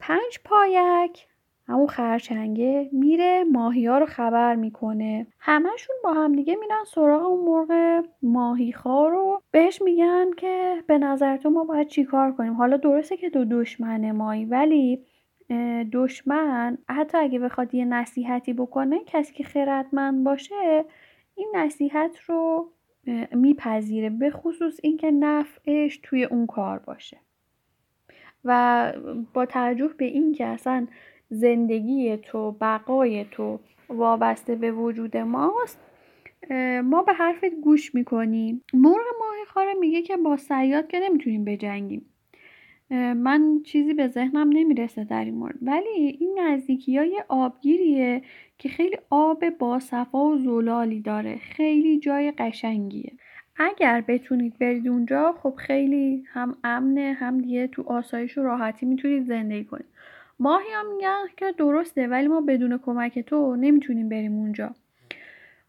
پنج 0.00 0.38
پایک 0.44 1.26
همون 1.68 1.86
خرچنگه 1.86 2.88
میره 2.92 3.44
ماهی 3.44 3.86
ها 3.86 3.98
رو 3.98 4.06
خبر 4.06 4.54
می‌کنه. 4.54 5.26
همهشون 5.38 5.96
با 6.04 6.12
همدیگه 6.12 6.56
میرن 6.56 6.84
سراغ 6.86 7.22
اون 7.22 7.44
مرغ 7.44 8.04
ماهیخوار 8.22 9.10
رو. 9.10 9.42
بهش 9.50 9.82
میگن 9.82 10.30
که 10.36 10.84
به 10.86 10.98
نظر 10.98 11.36
تو 11.36 11.50
ما 11.50 11.64
باید 11.64 11.88
چیکار 11.88 12.32
کنیم؟ 12.32 12.52
حالا 12.52 12.76
درسته 12.76 13.16
که 13.16 13.30
دو 13.30 13.44
دشمن 13.44 14.12
مایی 14.12 14.44
ولی 14.44 15.04
دشمن 15.92 16.78
حتی 16.88 17.18
اگه 17.18 17.38
بخواد 17.38 17.74
یه 17.74 17.84
نصیحتی 17.84 18.52
بکنه 18.52 19.00
کسی 19.06 19.34
که 19.34 19.44
خردمند 19.44 20.24
باشه 20.24 20.84
این 21.34 21.48
نصیحت 21.54 22.18
رو 22.26 22.68
میپذیره 23.32 24.10
به 24.10 24.30
خصوص 24.30 24.80
اینکه 24.82 25.10
نفعش 25.10 26.00
توی 26.02 26.24
اون 26.24 26.46
کار 26.46 26.78
باشه. 26.78 27.18
و 28.44 28.92
با 29.34 29.46
توجه 29.46 29.90
به 29.96 30.04
اینکه 30.04 30.46
اصلا 30.46 30.86
زندگی 31.30 32.16
تو 32.16 32.56
بقای 32.60 33.24
تو 33.24 33.60
وابسته 33.88 34.54
به 34.54 34.72
وجود 34.72 35.16
ماست 35.16 35.80
ما 36.84 37.02
به 37.02 37.12
حرفت 37.12 37.54
گوش 37.62 37.94
می‌کنیم. 37.94 38.64
مرغ 38.74 39.04
ماهی 39.20 39.44
خاره 39.46 39.74
میگه 39.74 40.02
که 40.02 40.16
با 40.16 40.36
سیاد 40.36 40.86
که 40.86 41.00
نمی‌تونیم 41.00 41.44
بجنگیم. 41.44 42.06
من 42.96 43.60
چیزی 43.64 43.94
به 43.94 44.08
ذهنم 44.08 44.48
نمی‌رسه 44.52 45.04
در 45.04 45.24
این 45.24 45.34
مورد. 45.34 45.58
ولی 45.62 46.16
این 46.20 46.38
نزدیکی 46.38 46.98
های 46.98 47.22
آبگیریه 47.28 48.22
که 48.58 48.68
خیلی 48.68 48.96
آب 49.10 49.48
باصفا 49.48 50.24
و 50.24 50.38
زلالی 50.38 51.00
داره. 51.00 51.36
خیلی 51.36 51.98
جای 51.98 52.32
قشنگیه. 52.38 53.12
اگر 53.56 54.04
بتونید 54.08 54.58
برید 54.58 54.88
اونجا 54.88 55.34
خب 55.42 55.54
خیلی 55.56 56.24
هم 56.32 56.56
امنه 56.64 57.12
هم 57.12 57.38
دیگه 57.38 57.66
تو 57.66 57.82
آسایش 57.86 58.38
و 58.38 58.42
راحتی 58.42 58.86
می‌تونید 58.86 59.26
زندگی 59.26 59.64
کنید. 59.64 59.86
ماهی 60.40 60.68
هم 60.74 60.94
میگن 60.96 61.16
که 61.36 61.54
درسته 61.58 62.06
ولی 62.06 62.28
ما 62.28 62.40
بدون 62.40 62.78
کمک 62.78 63.18
تو 63.18 63.56
نمی‌تونیم 63.56 64.08
بریم 64.08 64.32
اونجا. 64.32 64.74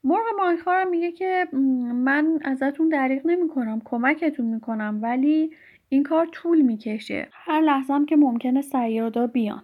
مرغ 0.03 0.23
ماهیخوارم 0.37 0.89
میگه 0.89 1.11
که 1.11 1.47
من 1.93 2.39
ازتون 2.43 2.89
دریغ 2.89 3.21
نمی‌کنم 3.27 3.81
کمکتون 3.85 4.45
می‌کنم 4.45 4.99
ولی 5.01 5.51
این 5.93 6.03
کار 6.03 6.25
طول 6.25 6.61
می‌کشه. 6.61 7.27
هر 7.31 7.61
لحظه 7.61 7.93
هم 7.93 8.05
که 8.05 8.15
ممکنه 8.15 8.61
سیادا 8.61 9.27
بیان. 9.27 9.63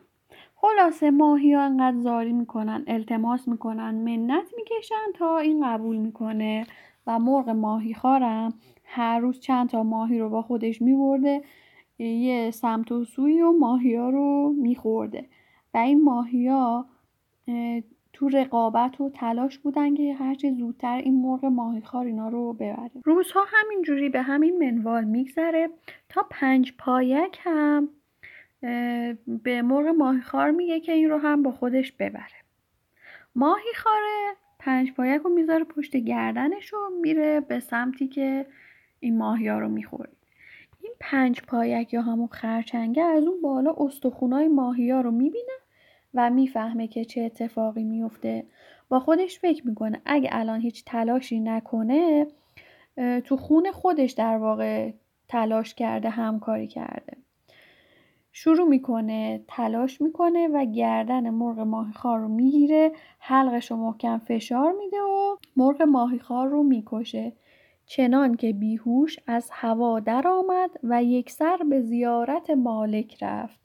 خلاصه 0.55 1.11
ماهی 1.11 1.53
ها 1.53 1.61
انقدر 1.61 1.97
زاری 1.97 2.33
می‌کنن 2.33 2.83
التماس 2.87 3.47
می‌کنن 3.47 3.95
منت 3.95 4.53
می‌کشن 4.57 5.11
تا 5.15 5.37
این 5.37 5.67
قبول 5.67 5.97
می‌کنه. 5.97 6.65
و 7.07 7.19
مرغ 7.19 7.49
ماهی 7.49 7.93
خارم 7.93 8.53
هر 8.83 9.19
روز 9.19 9.39
چند 9.39 9.69
تا 9.69 9.83
ماهی 9.83 10.19
رو 10.19 10.29
با 10.29 10.41
خودش 10.41 10.81
میبرده 10.81 11.41
یه 11.99 12.51
سمت 12.51 12.91
و 12.91 13.05
سوی 13.05 13.41
و 13.41 13.51
ماهی 13.51 13.95
ها 13.95 14.09
رو 14.09 14.53
میخورده. 14.57 15.25
و 15.73 15.77
این 15.77 16.03
ماهی 16.03 16.47
ها 16.47 16.85
تو 18.13 18.29
رقابت 18.29 19.01
و 19.01 19.09
تلاش 19.09 19.57
بودن 19.57 19.95
که 19.95 20.13
هرچی 20.13 20.51
زودتر 20.51 20.97
این 20.97 21.21
مرغ 21.21 21.45
ماهیخوار 21.45 22.05
اینا 22.05 22.29
رو 22.29 22.53
ببره. 22.53 22.91
روزها 23.03 23.45
همینجوری 23.47 24.09
به 24.09 24.21
همین 24.21 24.71
منوال 24.71 25.03
میگذره 25.03 25.69
تا 26.09 26.25
پنج 26.29 26.73
پایک 26.77 27.39
هم 27.43 27.89
به 29.43 29.61
مرغ 29.61 29.87
ماهیخوار 29.87 30.51
میگه 30.51 30.79
که 30.79 30.91
این 30.91 31.09
رو 31.09 31.17
هم 31.17 31.43
با 31.43 31.51
خودش 31.51 31.91
ببره. 31.91 32.39
ماهیخواره 33.35 34.35
پنج 34.59 34.93
پایک 34.93 35.21
رو 35.21 35.29
می‌ذاره 35.29 35.63
پشت 35.63 35.97
گردنش 35.97 36.73
و 36.73 36.77
میره 37.01 37.39
به 37.39 37.59
سمتی 37.59 38.07
که 38.07 38.45
این 38.99 39.17
ماهی 39.17 39.47
ها 39.47 39.59
رو 39.59 39.69
می‌خوره. 39.69 40.09
این 40.81 40.93
پنج 40.99 41.41
پایک 41.41 41.93
یا 41.93 42.01
همون 42.01 42.27
خرچنگه 42.27 43.03
از 43.03 43.23
اون 43.23 43.41
بالا 43.41 43.75
استخونای 43.77 44.47
ماهی 44.47 44.91
ها 44.91 45.01
رو 45.01 45.11
می‌بینه. 45.11 45.53
و 46.13 46.29
می‌فهمه 46.29 46.87
که 46.87 47.05
چه 47.05 47.21
اتفاقی 47.21 47.83
میفته 47.83 48.45
با 48.89 48.99
خودش 48.99 49.39
فکر 49.39 49.67
می‌کنه 49.67 50.01
اگه 50.05 50.29
الان 50.31 50.61
هیچ 50.61 50.83
تلاشی 50.85 51.39
نکنه 51.39 52.27
تو 53.25 53.37
خون 53.37 53.71
خودش 53.71 54.11
در 54.11 54.37
واقع 54.37 54.91
تلاش 55.27 55.73
کرده 55.75 56.09
همکاری 56.09 56.67
کرده. 56.67 57.17
شروع 58.31 58.67
می‌کنه 58.67 59.43
تلاش 59.47 60.01
می‌کنه 60.01 60.47
و 60.47 60.65
گردن 60.65 61.29
مرغ 61.29 61.59
ماهیخوار 61.59 62.19
رو 62.19 62.27
می‌گیره. 62.27 62.91
حلقش 63.19 63.71
رو 63.71 63.77
محکم 63.77 64.17
فشار 64.17 64.71
میده 64.71 64.97
و 64.97 65.37
مرغ 65.55 65.81
ماهیخوار 65.81 66.47
رو 66.47 66.63
می‌کشه. 66.63 67.33
چنان 67.85 68.35
که 68.35 68.53
بیهوش 68.53 69.19
از 69.27 69.49
هوا 69.51 69.99
در 69.99 70.27
آمد 70.27 70.69
و 70.83 71.03
یک 71.03 71.31
سر 71.31 71.57
به 71.69 71.81
زیارت 71.81 72.49
مالک 72.49 73.23
رفت. 73.23 73.59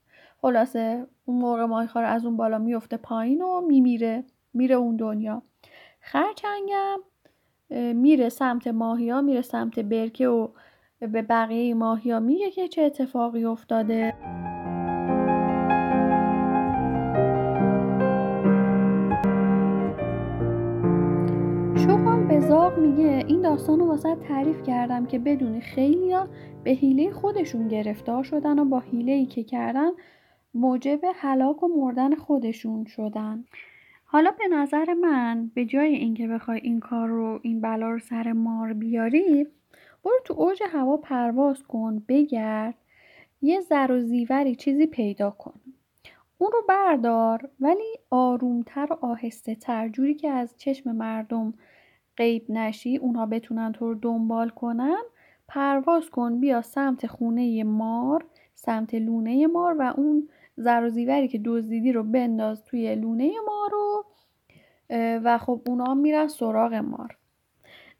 خلاصه 0.44 1.06
اون 1.24 1.38
موقع 1.38 1.64
ماهیخوار 1.64 2.04
از 2.04 2.24
اون 2.24 2.36
بالا 2.36 2.58
میفته 2.58 2.96
پایین 2.96 3.42
و 3.42 3.60
میمیره 3.60 4.24
میره 4.54 4.74
اون 4.74 4.96
دنیا. 4.96 5.42
خرچنگم 6.00 6.98
میره 7.94 8.28
سمت 8.28 8.66
ماهیا 8.66 9.20
میره 9.20 9.42
سمت 9.42 9.78
برکه 9.78 10.28
و 10.28 10.48
به 11.00 11.22
بقیه 11.22 11.74
ماهیا. 11.74 12.20
میگه 12.20 12.50
که 12.50 12.68
چه 12.68 12.82
اتفاقی 12.82 13.44
افتاده. 13.44 14.14
شغال 21.76 22.24
به 22.24 22.40
زاغ 22.40 22.78
میگه 22.78 23.24
این 23.28 23.42
داستان 23.42 23.78
رو 23.78 23.86
واسه 23.86 24.16
تعریف 24.16 24.62
کردم 24.62 25.06
که 25.06 25.18
بدونی 25.18 25.60
خیلی 25.60 26.16
به 26.64 26.70
حیله 26.70 27.10
خودشون 27.10 27.68
گرفتار 27.68 28.22
شدن 28.22 28.58
و 28.58 28.64
با 28.64 28.80
حیله 28.80 29.12
ای 29.12 29.26
که 29.26 29.44
کردن 29.44 29.90
موجب 30.54 31.00
هلاک 31.14 31.62
و 31.62 31.68
مردن 31.68 32.14
خودشون 32.14 32.84
شدن. 32.84 33.44
حالا 34.04 34.30
به 34.30 34.48
نظر 34.48 34.94
من 34.94 35.50
به 35.54 35.64
جای 35.64 35.94
اینکه 35.94 36.28
بخوای 36.28 36.60
این 36.60 36.80
کار 36.80 37.08
رو 37.08 37.40
این 37.42 37.60
بلا 37.60 37.90
رو 37.90 37.98
سر 37.98 38.32
مار 38.32 38.72
بیاری 38.72 39.46
برو 40.04 40.18
تو 40.24 40.34
اوج 40.34 40.62
هوا 40.70 40.96
پرواز 40.96 41.62
کن 41.62 42.02
بگرد 42.08 42.74
یه 43.42 43.60
زر 43.60 43.92
و 43.92 44.00
زیوری 44.00 44.54
چیزی 44.54 44.86
پیدا 44.86 45.30
کن. 45.30 45.60
اون 46.38 46.50
رو 46.52 46.62
بردار 46.68 47.50
ولی 47.60 47.98
آرومتر 48.10 48.86
و 48.90 49.06
آهسته 49.06 49.54
تر 49.54 49.88
جوری 49.88 50.14
که 50.14 50.30
از 50.30 50.54
چشم 50.56 50.92
مردم 50.92 51.54
غیب 52.16 52.50
نشی 52.50 52.96
اونها 52.96 53.26
بتونن 53.26 53.72
تو 53.72 53.88
رو 53.88 53.94
دنبال 53.94 54.48
کنن. 54.48 55.02
پرواز 55.48 56.10
کن 56.10 56.40
بیا 56.40 56.62
سمت 56.62 57.06
خونه 57.06 57.64
مار 57.64 58.24
سمت 58.54 58.94
لونه 58.94 59.46
مار 59.46 59.76
و 59.78 59.82
اون 59.96 60.28
زر 60.56 60.82
و 60.84 60.88
زیوری 60.88 61.28
که 61.28 61.40
دزدیدی 61.44 61.92
رو 61.92 62.02
بنداز 62.02 62.64
توی 62.64 62.94
لونه 62.94 63.32
ما 63.46 63.68
رو 63.72 64.04
و 65.24 65.38
خب 65.38 65.60
اونا 65.66 65.94
میرن 65.94 66.28
سراغ 66.28 66.74
مار 66.74 67.16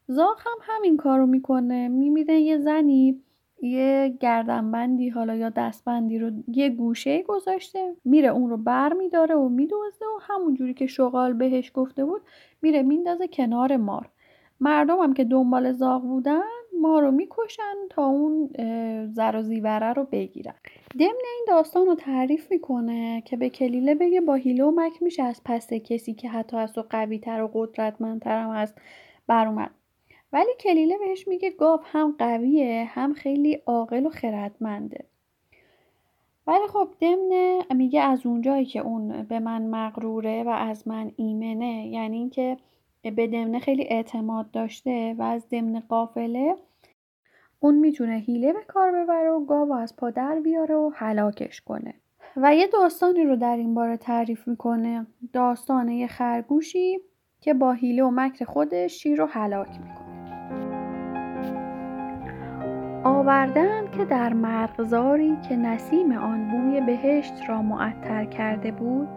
زاغ 0.07 0.39
هم 0.39 0.59
همین 0.61 0.97
کارو 0.97 1.27
می‌کنه. 1.27 1.89
میمیده 1.89 2.33
یه 2.33 2.59
زنی 2.59 3.21
یه 3.63 4.17
گردنبندی 4.21 5.09
حالا 5.09 5.35
یا 5.35 5.49
دستبندی 5.49 6.19
رو 6.19 6.31
یه 6.49 6.69
گوشه 6.69 7.23
گذاشته 7.23 7.97
میره 8.05 8.29
اون 8.29 8.51
رو 8.51 8.57
بر 8.57 8.93
میداره 8.93 9.35
و 9.35 9.49
میدوزه 9.49 10.05
و 10.05 10.19
همون 10.21 10.55
جوری 10.55 10.75
که 10.75 10.87
شغال 10.87 11.33
بهش 11.33 11.71
گفته 11.75 12.05
بود 12.05 12.23
میره 12.63 12.83
میندازه 12.83 13.29
کنار 13.29 13.77
مار 13.77 14.11
مردم 14.65 14.99
هم 14.99 15.15
که 15.15 15.25
دنبال 15.25 15.73
زاغ 15.73 16.03
بودن 16.03 16.41
ما 16.81 17.01
رو 17.01 17.11
می‌کشن 17.11 17.75
تا 17.91 18.07
اون 18.07 18.51
زر 19.07 19.37
و 19.37 19.43
زیوره 19.43 19.93
رو 19.93 20.05
بگیرن. 20.05 20.55
ضمن 20.99 21.09
این 21.09 21.45
داستان 21.49 21.87
رو 21.87 21.95
تعریف 21.95 22.51
می‌کنه 22.51 23.23
که 23.25 23.37
به 23.37 23.51
کلیله 23.51 23.95
بگه 23.95 24.21
با 24.21 24.35
هیله 24.35 24.65
و 24.65 24.73
مک 24.77 25.03
میشه 25.03 25.23
از 25.23 25.41
پس 25.45 25.73
کسی 25.73 26.15
که 26.15 26.29
حتی 26.29 26.57
از 26.57 26.73
تو 26.73 26.83
قوی 26.91 27.19
تر 27.19 27.43
و 27.43 27.51
قدرتمندتر 27.55 28.39
هم 28.39 28.51
هست 28.51 28.75
بر 29.27 29.47
اومد. 29.47 29.71
ولی 30.33 30.51
کلیله 30.61 30.99
بهش 30.99 31.29
میگه 31.29 31.51
گاو 31.51 31.81
هم 31.85 32.15
قویه 32.19 32.85
هم 32.89 33.15
خیلی 33.15 33.63
عاقل 33.67 34.07
و 34.07 34.11
خردمنده. 34.11 35.05
ولی 36.47 36.67
خب 36.73 36.89
ضمن 37.01 37.63
میگه 37.75 38.01
از 38.01 38.27
اونجایی 38.27 38.65
که 38.65 38.81
اون 38.81 39.23
به 39.23 39.41
من 39.41 39.63
مغروره 39.67 40.45
و 40.45 40.49
از 40.49 40.89
من 40.89 41.13
ایمنه 41.17 41.87
یعنی 41.87 42.17
اینکه 42.17 42.57
به 43.11 43.27
دمنه 43.27 43.59
خیلی 43.59 43.87
اعتماد 43.91 44.51
داشته 44.51 45.15
و 45.19 45.23
از 45.23 45.49
دمنه 45.49 45.81
قافله 45.81 46.57
اون 47.61 47.75
می‌تونه 47.75 48.15
هیله 48.15 48.53
به 48.53 48.61
کار 48.69 48.93
ببره 48.93 49.31
و 49.31 49.45
گاو 49.45 49.73
از 49.73 49.97
پادر 49.97 50.41
بیاره 50.41 50.75
و 50.75 50.91
هلاکش 50.95 51.61
کنه. 51.61 51.95
و 52.37 52.55
یه 52.55 52.67
داستانی 52.67 53.25
رو 53.25 53.37
در 53.37 53.57
این 53.57 53.75
باره 53.75 53.97
تعریف 53.97 54.49
می‌کنه. 54.49 55.07
داستان 55.33 55.89
یه 55.89 56.07
خرگوشی 56.07 56.99
که 57.41 57.55
با 57.55 57.73
هیله 57.73 58.05
و 58.05 58.11
مکر 58.11 58.45
خودش 58.45 59.03
شیر 59.03 59.19
رو 59.19 59.27
هلاک 59.27 59.69
می‌کنه. 59.69 60.05
آوردن 63.05 63.91
که 63.99 64.05
در 64.05 64.33
مرغزاری 64.33 65.37
که 65.49 65.57
نسیم 65.57 66.13
آن 66.13 66.49
بوی 66.49 66.81
بهشت 66.81 67.35
را 67.49 67.63
معطر 67.63 68.25
کرده 68.25 68.73
بود 68.73 69.09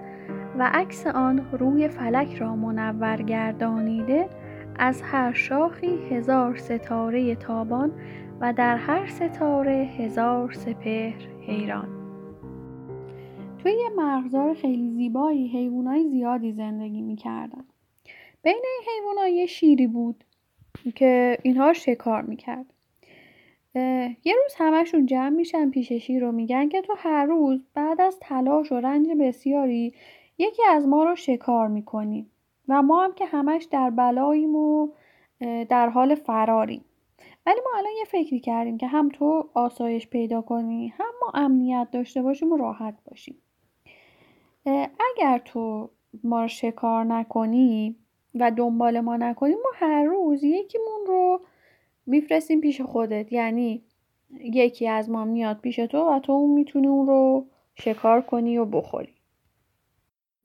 و 0.60 0.70
عکس 0.74 1.08
آن 1.08 1.48
روی 1.52 1.88
فلک 1.88 2.36
را 2.36 2.56
منور 2.56 3.22
گردانیده 3.22 4.30
از 4.80 5.02
هر 5.02 5.34
شاخی 5.34 5.98
هزار 6.10 6.58
ستاره 6.58 7.36
تابان 7.36 7.92
و 8.40 8.54
در 8.54 8.78
هر 8.78 9.08
ستاره 9.08 9.90
هزار 9.98 10.52
سپهر 10.52 11.28
حیران. 11.42 11.88
توی 13.58 13.72
یه 13.72 13.90
مرغزار 13.98 14.54
خیلی 14.54 14.92
زیبایی 14.92 15.48
حیوانای 15.48 16.10
زیادی 16.10 16.54
زندگی 16.54 17.02
می‌کردن. 17.02 17.64
بین 18.44 18.64
این 18.64 18.82
حیوانات 18.88 19.30
یه 19.30 19.46
شیری 19.46 19.88
بود 19.88 20.24
که 20.96 21.38
اینها 21.44 21.74
شکار 21.74 22.22
می‌کرد. 22.22 22.66
یه 24.24 24.36
روز 24.44 24.54
همشون 24.58 25.06
جمع 25.06 25.30
میشن 25.30 25.70
پیش 25.70 25.92
شیر 25.92 26.22
رو 26.22 26.32
میگن 26.32 26.70
که 26.70 26.82
تو 26.82 26.94
هر 26.98 27.26
روز 27.26 27.66
بعد 27.74 28.02
از 28.02 28.18
تلاش 28.22 28.72
و 28.72 28.76
رنج 28.76 29.08
بسیاری 29.20 29.94
یکی 30.38 30.64
از 30.70 30.88
ما 30.88 31.04
رو 31.04 31.16
شکار 31.16 31.68
می‌کنی 31.68 32.30
و 32.68 32.82
ما 32.82 33.04
هم 33.04 33.14
که 33.14 33.26
همش 33.26 33.64
در 33.64 33.90
بلاییم 33.90 34.56
و 34.56 34.90
در 35.70 35.90
حال 35.90 36.16
فراریم. 36.16 36.86
ولی 37.46 37.60
ما 37.66 37.78
الان 37.78 37.92
یه 38.00 38.06
فکری 38.06 38.40
کردیم 38.40 38.78
که 38.78 38.88
هم 38.88 39.10
تو 39.10 39.50
آسایش 39.54 40.08
پیدا 40.08 40.42
کنی 40.42 40.88
هم 40.88 41.14
ما 41.22 41.32
امنیت 41.34 41.88
داشته 41.92 42.22
باشیم 42.22 42.52
و 42.52 42.58
راحت 42.58 42.96
باشیم. 43.06 43.36
اگر 45.16 45.42
تو 45.46 45.90
ما 46.24 46.42
رو 46.42 46.48
شکار 46.48 47.04
نکنی 47.04 47.96
و 48.36 48.52
دنبال 48.52 49.00
ما 49.00 49.18
نکنی 49.18 49.54
ما 49.54 49.72
هر 49.76 50.04
روز 50.04 50.44
یکیمون 50.44 51.06
رو 51.08 51.42
میفرستیم 52.06 52.62
پیش 52.62 52.82
خودت. 52.82 53.34
یعنی 53.34 53.84
یکی 54.40 54.88
از 54.88 55.10
ما 55.10 55.26
میاد 55.26 55.60
پیش 55.60 55.76
تو 55.76 55.98
و 55.98 56.20
تو 56.20 56.48
می‌تونی 56.48 56.88
اون 56.88 57.08
رو 57.08 57.46
شکار 57.76 58.22
کنی 58.22 58.58
و 58.58 58.66
بخوری. 58.66 59.17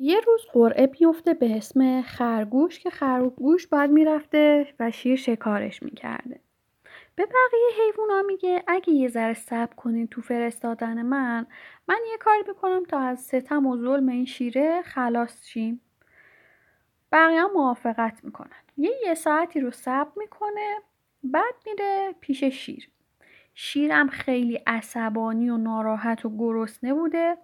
یه 0.05 0.21
روز 0.21 0.47
قرعه 0.53 0.87
بیفته 0.87 1.35
به 1.35 1.57
اسم 1.57 2.03
خرگوش 2.03 2.79
که 2.79 2.91
خرگوش 2.91 3.67
باید 3.67 3.91
می‌رفته 3.91 4.75
و 4.81 4.91
شیر 4.91 5.17
شکارش 5.17 5.83
می‌کرده. 5.83 6.41
به 7.15 7.27
بقیه 7.27 7.85
حیوونا 7.85 8.23
میگه 8.23 8.63
اگه 8.67 8.93
یه 8.93 9.09
ذره 9.09 9.35
صبر 9.35 9.75
کنین 9.75 10.07
تو 10.07 10.21
فرستادن 10.21 11.03
من 11.03 11.47
من 11.89 11.99
یه 12.11 12.19
کاری 12.19 12.43
می‌کنم 12.49 12.85
تا 12.85 12.99
از 12.99 13.21
ستم 13.21 13.67
و 13.67 13.77
ظلم 13.77 14.09
این 14.09 14.25
شیره 14.25 14.83
خلاص 14.83 15.47
شیم. 15.47 15.81
بقیه 17.13 17.45
موافقت 17.45 18.25
می‌کنن. 18.25 18.63
یه 18.77 18.93
یه 19.07 19.15
ساعتی 19.15 19.61
رو 19.61 19.71
صبر 19.71 20.11
می‌کنه 20.17 20.79
بعد 21.25 21.55
میره 21.67 22.15
پیش 22.21 22.45
شیر. 22.45 22.91
شیرم 23.55 24.09
خیلی 24.09 24.61
عصبانی 24.67 25.51
و 25.51 25.57
ناراحت 25.57 26.25
و 26.25 26.37
گرسنه 26.39 26.95
بوده. 26.95 27.37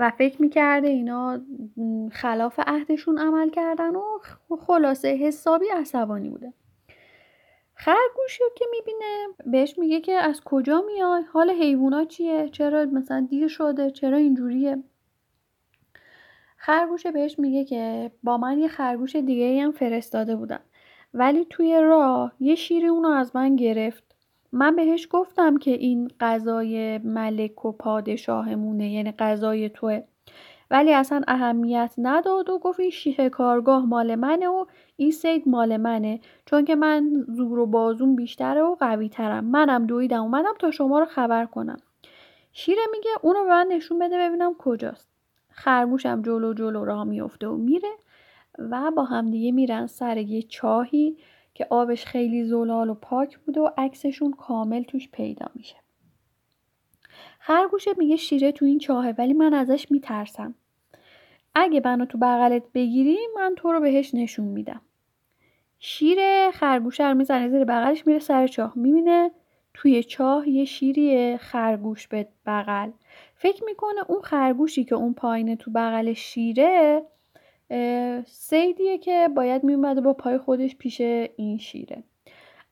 و 0.00 0.10
فکر 0.10 0.42
می‌کرده 0.42 0.88
اینا 0.88 1.40
خلاف 2.12 2.60
عهدشون 2.66 3.18
عمل 3.18 3.50
کردن 3.50 3.96
و 3.96 4.02
خلاصه 4.66 5.08
حسابی 5.08 5.66
عصبانی 5.76 6.28
بوده. 6.28 6.52
خرگوشی 7.74 8.44
که 8.56 8.64
می‌بینه 8.70 9.26
بهش 9.46 9.78
میگه 9.78 10.00
که 10.00 10.12
از 10.12 10.40
کجا 10.44 10.82
میای؟ 10.86 11.22
حال 11.22 11.50
حیوونا 11.50 12.04
چیه؟ 12.04 12.48
چرا 12.48 12.84
مثلا 12.84 13.26
دیر 13.30 13.48
شده؟ 13.48 13.90
چرا 13.90 14.16
اینجوریه؟ 14.16 14.82
خرگوش 16.56 17.06
بهش 17.06 17.38
میگه 17.38 17.64
که 17.64 18.12
با 18.22 18.38
من 18.38 18.58
یه 18.58 18.68
خرگوش 18.68 19.16
دیگه 19.16 19.62
هم 19.62 19.72
فرستاده 19.72 20.36
بودم 20.36 20.60
ولی 21.14 21.44
توی 21.44 21.80
راه 21.80 22.32
یه 22.40 22.54
شیری 22.54 22.86
اونو 22.86 23.08
از 23.08 23.36
من 23.36 23.56
گرفت. 23.56 24.09
من 24.52 24.76
بهش 24.76 25.08
گفتم 25.10 25.56
که 25.56 25.70
این 25.70 26.10
غذای 26.20 26.98
ملک 26.98 27.64
و 27.64 27.72
پادشاهمونه 27.72 28.90
یعنی 28.90 29.12
غذای 29.12 29.68
توه. 29.68 30.02
ولی 30.70 30.92
اصلا 30.92 31.20
اهمیت 31.28 31.94
نداد 31.98 32.50
و 32.50 32.58
گفت 32.58 32.80
این 32.80 32.90
شیه 32.90 33.28
کارگاه 33.28 33.86
مال 33.86 34.14
منه 34.14 34.48
و 34.48 34.64
این 34.96 35.10
سید 35.10 35.48
مال 35.48 35.76
منه. 35.76 36.20
چون 36.46 36.64
که 36.64 36.74
من 36.74 37.24
زور 37.28 37.58
و 37.58 37.66
بازون 37.66 38.16
بیشتره 38.16 38.62
و 38.62 38.74
قوی 38.74 39.08
ترم 39.08 39.44
منم 39.44 39.86
دویدم 39.86 40.22
اومدم 40.22 40.54
تا 40.58 40.70
شما 40.70 40.98
رو 40.98 41.06
خبر 41.06 41.46
کنم. 41.46 41.78
شیره 42.52 42.82
میگه 42.92 43.10
اونو 43.22 43.44
به 43.44 43.50
من 43.50 43.66
نشون 43.70 43.98
بده 43.98 44.18
ببینم 44.18 44.54
کجاست. 44.58 45.10
خرگوشم 45.50 46.22
جلو 46.22 46.54
جلو 46.54 46.84
راه 46.84 47.04
میفته 47.04 47.48
و 47.48 47.56
میره 47.56 47.90
و 48.58 48.90
با 48.96 49.04
همدیگه 49.04 49.52
میرن 49.52 49.86
سر 49.86 50.16
یه 50.16 50.42
چاهی 50.42 51.16
که 51.54 51.66
آبش 51.70 52.04
خیلی 52.04 52.44
زلال 52.44 52.90
و 52.90 52.94
پاک 52.94 53.38
بوده 53.38 53.60
و 53.60 53.70
عکسشون 53.78 54.30
کامل 54.30 54.82
توش 54.82 55.08
پیدا 55.08 55.46
میشه. 55.54 55.76
خرگوشه 57.38 57.90
میگه 57.98 58.16
شیره 58.16 58.52
تو 58.52 58.64
این 58.64 58.78
چاهه 58.78 59.14
ولی 59.18 59.32
من 59.32 59.54
ازش 59.54 59.90
میترسم. 59.90 60.54
اگه 61.54 61.82
منو 61.84 62.04
تو 62.04 62.18
بغلت 62.18 62.62
بگیری 62.74 63.18
من 63.36 63.54
تو 63.56 63.72
رو 63.72 63.80
بهش 63.80 64.14
نشون 64.14 64.46
میدم. 64.46 64.80
شیر 65.78 66.50
خرگوشه 66.50 67.08
رو 67.08 67.14
می‌زنه 67.14 67.48
زیر 67.48 67.64
بغلش 67.64 68.06
میره 68.06 68.18
سر 68.18 68.46
چاه. 68.46 68.72
می‌بینه 68.76 69.30
توی 69.74 70.02
چاه 70.02 70.48
یه 70.48 70.64
شیری 70.64 71.36
خرگوش 71.36 72.08
به 72.08 72.28
بغل. 72.46 72.90
فکر 73.34 73.64
می‌کنه 73.64 74.00
اون 74.08 74.22
خرگوشی 74.22 74.84
که 74.84 74.94
اون 74.94 75.14
پایینه 75.14 75.56
تو 75.56 75.70
بغل 75.70 76.12
شیره 76.12 77.02
سیدیه 78.26 78.98
که 78.98 79.28
باید 79.36 79.64
میومده 79.64 80.00
با 80.00 80.12
پای 80.12 80.38
خودش 80.38 80.76
پیش 80.76 81.00
این 81.36 81.58
شیره. 81.58 82.02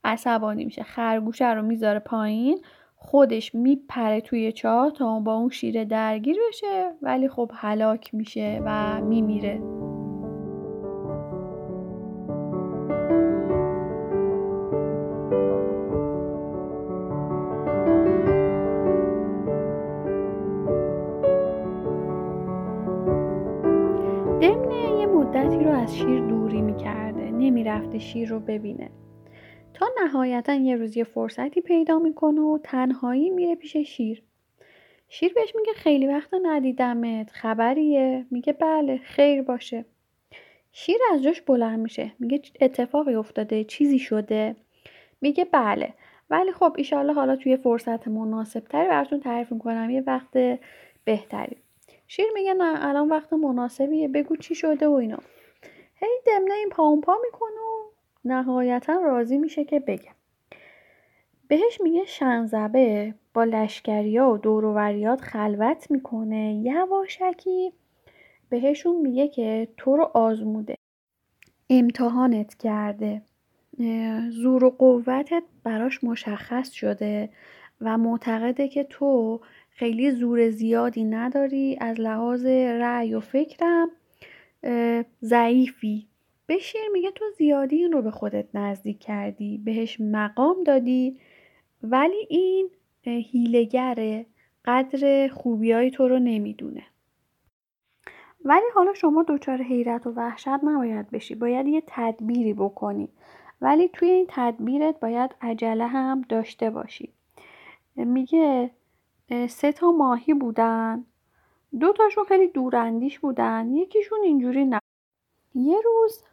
عصبانی 0.05 0.65
میشه. 0.65 0.83
خرگوشه 0.83 1.55
رو 1.55 1.63
می‌ذاره 1.63 1.99
پایین. 1.99 2.63
خودش 2.97 3.55
میپره 3.55 4.21
توی 4.21 4.53
چاه 4.53 4.91
تا 4.91 5.21
با 5.21 5.35
اون 5.35 5.49
شیره 5.49 5.85
درگیر 5.85 6.37
بشه. 6.49 6.93
ولی 7.03 7.29
خب 7.29 7.51
هلاک 7.55 8.15
میشه 8.15 8.63
و 8.65 9.01
میمیره. 9.01 9.88
دمنه 24.41 25.01
یه 25.01 25.07
مدتی 25.07 25.65
رو 25.65 25.71
از 25.71 25.97
شیر 25.97 26.21
دوری 26.21 26.63
می‌کرده 26.63 27.31
نمی‌رفته 27.31 27.99
شیر 27.99 28.29
رو 28.29 28.41
ببینه. 28.41 28.91
تا 29.75 29.87
نهایتا 30.03 30.55
یه 30.55 30.77
روز 30.77 30.97
یه 30.97 31.05
فرصتی 31.05 31.61
پیدا 31.61 31.99
می‌کنه 31.99 32.41
و 32.41 32.59
تنهایی 32.63 33.31
میره 33.31 33.55
پیش 33.55 33.77
شیر. 33.77 34.23
شیر 35.09 35.33
بهش 35.35 35.53
میگه 35.57 35.73
خیلی 35.73 36.07
وقت 36.07 36.35
ندیدمت 36.43 37.31
خبریه. 37.31 38.27
میگه 38.31 38.53
بله 38.53 38.97
خیر 38.97 39.43
باشه. 39.43 39.85
شیر 40.73 40.99
از 41.13 41.23
جاش 41.23 41.41
بلند 41.41 41.79
میشه. 41.79 42.13
میگه 42.19 42.41
اتفاقی 42.61 43.15
افتاده 43.15 43.65
چیزی 43.65 43.99
شده. 43.99 44.57
میگه 45.21 45.45
بله. 45.45 45.95
ولی 46.31 46.53
خب 46.53 46.75
ایشالله 46.77 47.13
حالا 47.13 47.37
توی 47.37 47.57
فرصت 47.57 48.09
مناسب 48.09 48.61
تری 48.61 48.89
براتون 48.89 49.21
تعریف 49.21 49.53
می‌کنم. 49.53 49.91
یه 49.91 50.03
وقت 50.07 50.59
بهتری. 51.05 51.57
شیر 52.11 52.27
میگه 52.35 52.55
نه 52.55 52.87
الان 52.87 53.09
وقت 53.09 53.33
مناسبیه 53.33 54.09
بگو 54.09 54.37
چی 54.37 54.55
شده 54.55 54.89
و 54.89 54.93
اینا. 54.93 55.19
هی 55.95 56.09
دمنه 56.27 56.55
این 56.55 56.69
پا 56.69 56.97
پا 57.01 57.17
می‌کنه 57.25 57.51
و 57.51 57.91
نهایتا 58.25 58.93
راضی 58.93 59.39
میشه 59.39 59.65
که 59.65 59.81
بگه. 59.81 60.11
بهش 61.49 61.81
میگه 61.81 62.05
شنزبه 62.05 63.15
با 63.35 63.45
لشکریا 63.45 64.31
و 64.31 64.39
دوروریات 64.39 65.21
خلوت 65.21 65.91
می‌کنه 65.91 66.55
یواشکی 66.55 67.73
بهشون 68.49 68.97
میگه 68.97 69.29
که 69.29 69.69
تو 69.77 69.97
رو 69.97 70.11
آزموده. 70.15 70.75
امتحانت 71.71 72.55
کرده. 72.55 73.23
زور 74.31 74.65
و 74.65 74.71
قوتت 74.71 75.43
براش 75.65 76.05
مشخص 76.05 76.71
شده 76.71 77.29
و 77.81 77.99
معتقده 77.99 78.69
که 78.69 78.85
تو 78.85 79.41
خیلی 79.79 80.11
زور 80.11 80.51
زیادی 80.51 81.05
نداری 81.05 81.77
از 81.81 82.01
لحاظ 82.01 82.47
رأی 82.47 83.15
و 83.15 83.21
فکرم 83.21 83.91
ضعیفی. 85.23 86.09
به 86.47 86.59
شیر 86.59 86.89
میگه 86.93 87.11
تو 87.11 87.25
زیادی 87.39 87.77
این 87.77 87.93
رو 87.93 88.03
به 88.03 88.11
خودت 88.11 88.49
نزدیک 88.55 88.99
کردی 88.99 89.59
بهش 89.59 90.01
مقام 90.01 90.63
دادی 90.65 91.21
ولی 91.83 92.27
این 92.31 92.71
هیلگره 93.03 94.27
قدر 94.65 95.29
خوبیای 95.29 95.91
تو 95.91 96.09
رو 96.09 96.19
نمی‌دونه. 96.19 96.83
ولی 98.45 98.67
حالا 98.75 98.95
شما 98.95 99.25
دچار 99.29 99.63
حیرت 99.63 100.07
و 100.07 100.11
وحشت 100.11 100.49
نباید 100.49 101.11
بشی 101.11 101.35
باید 101.35 101.67
یه 101.67 101.83
تدبیری 101.87 102.55
بکنی. 102.55 103.09
ولی 103.61 103.89
توی 103.89 104.11
این 104.11 104.27
تدبیرت 104.29 105.01
باید 105.01 105.35
عجله 105.41 105.87
هم 105.87 106.23
داشته 106.29 106.71
باشی. 106.71 107.13
میگه 107.97 108.71
سه 109.49 109.73
تا 109.73 109.91
ماهی 109.91 110.35
بودن. 110.35 111.05
دو 111.81 111.93
تاشون 111.93 112.25
خیلی 112.25 112.49
دوراندیش 112.49 113.19
بودن. 113.19 113.73
یکیشون 113.73 114.19
اینجوری 114.23 114.65
نه 114.65 114.81
یه 115.55 115.81
روز 115.81 116.25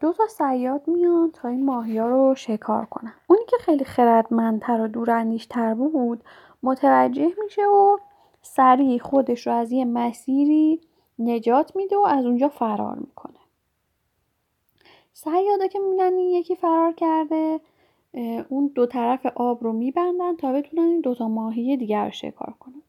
دو 0.00 0.12
تا 0.12 0.26
سیاد 0.26 0.88
میان 0.88 1.30
تا 1.30 1.48
این 1.48 1.64
ماهیا 1.64 2.08
رو 2.08 2.34
شکار 2.34 2.84
کنن. 2.84 3.14
اونی 3.26 3.44
که 3.48 3.56
خیلی 3.60 3.84
خردمندتر 3.84 4.80
و 4.80 4.88
دوراندیشتر 4.88 5.74
بود 5.74 6.24
متوجه 6.62 7.32
میشه 7.44 7.66
و 7.66 7.98
سریع 8.42 8.98
خودش 8.98 9.46
رو 9.46 9.52
از 9.52 9.72
یه 9.72 9.84
مسیری 9.84 10.80
نجات 11.18 11.76
میده 11.76 11.96
و 11.96 12.06
از 12.06 12.24
اونجا 12.24 12.48
فرار 12.48 12.96
می‌کنه. 12.96 13.38
سیادا 15.12 15.66
که 15.66 15.78
می‌بینن 15.78 16.18
یکی 16.18 16.56
فرار 16.56 16.92
کرده 16.92 17.60
اون 18.48 18.72
دو 18.74 18.86
طرف 18.86 19.26
آب 19.34 19.64
رو 19.64 19.72
میبندن 19.72 20.36
تا 20.36 20.52
بتونن 20.52 20.82
این 20.82 21.00
دوتا 21.00 21.28
ماهی 21.28 21.76
دیگر 21.76 22.04
رو 22.04 22.10
شکار 22.10 22.54
کنن. 22.60 22.82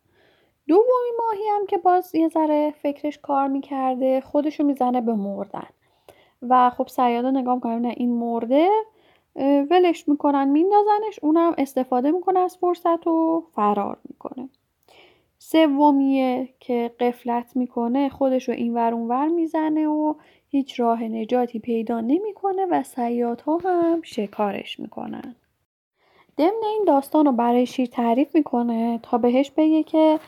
دومی 0.67 1.11
ماهی 1.17 1.47
هم 1.49 1.65
که 1.65 1.77
باز 1.77 2.15
یه 2.15 2.27
ذره 2.27 2.73
فکرش 2.81 3.17
کار 3.17 3.47
می‌کرده 3.47 4.21
خودشو 4.21 4.63
می‌زنه 4.63 5.01
به 5.01 5.13
مردن. 5.13 5.67
و 6.41 6.69
خب 6.69 6.87
سیادا 6.87 7.31
نگاه 7.31 7.55
می‌کنن 7.55 7.81
نه 7.81 7.93
این 7.97 8.13
مرده 8.13 8.69
ولش 9.69 10.07
می‌کنن 10.07 10.49
میندازنش 10.49 11.19
اونم 11.21 11.55
استفاده 11.57 12.11
می‌کنه 12.11 12.39
از 12.39 12.57
فرصت 12.57 13.07
و 13.07 13.43
فرار 13.55 13.97
می‌کنه. 14.09 14.49
سومیه 15.37 16.49
که 16.59 16.91
قفلت 16.99 17.55
می‌کنه 17.55 18.09
خودش 18.09 18.49
رو 18.49 18.55
این 18.55 18.73
ور 18.73 18.93
ور 18.93 19.27
می‌زنه 19.27 19.87
و 19.87 20.13
هیچ 20.51 20.79
راه 20.79 21.03
نجاتی 21.03 21.59
پیدا 21.59 22.01
نمی‌کنه 22.01 22.65
و 22.71 22.83
سیادها 22.83 23.57
هم 23.57 24.01
شکارش 24.01 24.79
می‌کنن. 24.79 25.35
ضمن 26.37 26.63
این 26.63 26.83
داستان 26.87 27.25
رو 27.25 27.31
برای 27.31 27.65
شیر 27.65 27.87
تعریف 27.87 28.35
می‌کنه 28.35 28.99
تا 29.03 29.17
بهش 29.17 29.51
بگه 29.51 29.83
که 29.83 30.19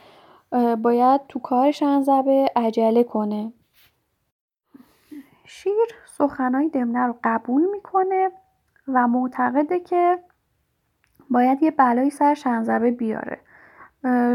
باید 0.82 1.22
تو 1.30 1.40
کارش 1.40 1.84
انزبه 1.84 2.52
عجله 2.56 3.04
کنه. 3.04 3.54
شیر 5.46 5.74
سخنهای 6.06 6.70
دمنه 6.70 7.00
رو 7.08 7.16
قبول 7.24 7.70
می‌کنه 7.72 8.30
و 8.88 9.08
معتقده 9.08 9.80
که 9.80 10.20
باید 11.30 11.64
یه 11.64 11.72
بلایی 11.72 12.10
سر 12.10 12.34
شنزبه 12.34 12.92
بیاره. 12.92 13.40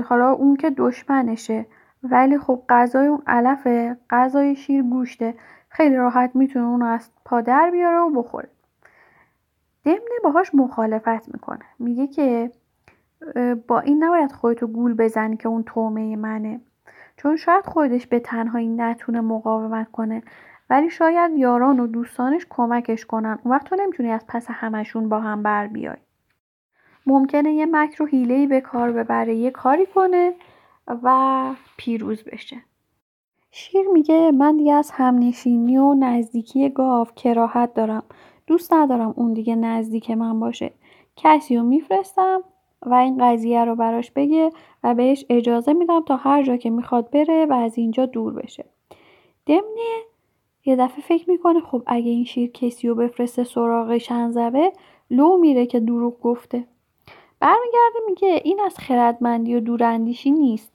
حالا 0.04 0.30
اون 0.32 0.56
که 0.56 0.70
دشمنشه 0.70 1.66
ولی 2.02 2.38
خب 2.38 2.62
غذای 2.68 3.06
اون 3.06 3.22
علفه 3.26 3.96
غذای 4.10 4.56
شیر 4.56 4.82
گوشته. 4.82 5.34
خیلی 5.78 5.96
راحت 5.96 6.30
می‌تونه 6.34 6.66
اون 6.66 6.82
از 6.82 7.10
پادر 7.24 7.70
بیاره 7.70 7.98
و 7.98 8.10
بخوره. 8.10 8.48
دمنه 9.84 10.18
باهاش 10.24 10.54
مخالفت 10.54 11.34
می‌کنه. 11.34 11.64
میگه 11.78 12.06
که 12.06 12.50
با 13.66 13.80
این 13.80 14.04
نباید 14.04 14.32
خودتو 14.32 14.66
گول 14.66 14.94
بزنی 14.94 15.36
که 15.36 15.48
اون 15.48 15.62
تومه 15.62 16.16
منه. 16.16 16.60
چون 17.16 17.36
شاید 17.36 17.64
خودش 17.64 18.06
به 18.06 18.20
تنهایی 18.20 18.68
نتونه 18.68 19.20
مقاومت 19.20 19.90
کنه. 19.90 20.22
ولی 20.70 20.90
شاید 20.90 21.32
یاران 21.36 21.80
و 21.80 21.86
دوستانش 21.86 22.46
کمکش 22.50 23.06
کنن. 23.06 23.38
اون 23.42 23.54
وقت 23.54 23.66
تو 23.66 23.76
نمی‌تونی 23.76 24.10
از 24.10 24.26
پس 24.28 24.46
همشون 24.50 25.08
با 25.08 25.20
هم 25.20 25.42
بر 25.42 25.66
بیای. 25.66 25.96
ممکنه 27.06 27.52
یه 27.52 27.66
مکر 27.66 28.02
و 28.02 28.06
حیله‌ای 28.06 28.46
به 28.46 28.60
کار 28.60 28.92
ببره 28.92 29.34
یه 29.34 29.50
کاری 29.50 29.86
کنه 29.86 30.34
و 31.02 31.54
پیروز 31.76 32.24
بشه. 32.24 32.56
شیر 33.50 33.88
میگه 33.88 34.30
من 34.30 34.56
دیگه 34.56 34.72
از 34.72 34.90
همنشینی 34.90 35.78
و 35.78 35.94
نزدیکی 35.94 36.68
گاو 36.68 37.06
کراهت 37.16 37.74
دارم. 37.74 38.02
دوست 38.46 38.72
ندارم 38.72 39.14
اون 39.16 39.32
دیگه 39.32 39.56
نزدیک 39.56 40.10
من 40.10 40.40
باشه. 40.40 40.72
کسی 41.16 41.56
رو 41.56 41.62
میفرستم 41.62 42.42
و 42.82 42.94
این 42.94 43.18
قضیه 43.20 43.64
رو 43.64 43.74
براش 43.74 44.10
بگه 44.10 44.50
و 44.84 44.94
بهش 44.94 45.24
اجازه 45.28 45.72
میدم 45.72 46.00
تا 46.00 46.16
هر 46.16 46.42
جا 46.42 46.56
که 46.56 46.70
می‌خواد 46.70 47.10
بره 47.10 47.46
و 47.46 47.52
از 47.52 47.78
اینجا 47.78 48.06
دور 48.06 48.32
بشه. 48.32 48.64
دمنه 49.46 50.02
یه 50.64 50.76
دفعه 50.76 51.00
فکر 51.00 51.30
می‌کنه 51.30 51.60
خب 51.60 51.82
اگه 51.86 52.10
این 52.10 52.24
شیر 52.24 52.50
کسی 52.50 52.88
رو 52.88 52.94
بفرسته 52.94 53.44
سراغ 53.44 53.98
شنزبه 53.98 54.72
لو 55.10 55.36
میره 55.36 55.66
که 55.66 55.80
دروغ 55.80 56.20
گفته. 56.20 56.64
برمیگرده 57.40 57.98
میگه 58.06 58.40
این 58.44 58.60
از 58.66 58.78
خردمندی 58.78 59.54
و 59.54 59.60
دوراندیشی 59.60 60.30
نیست. 60.30 60.72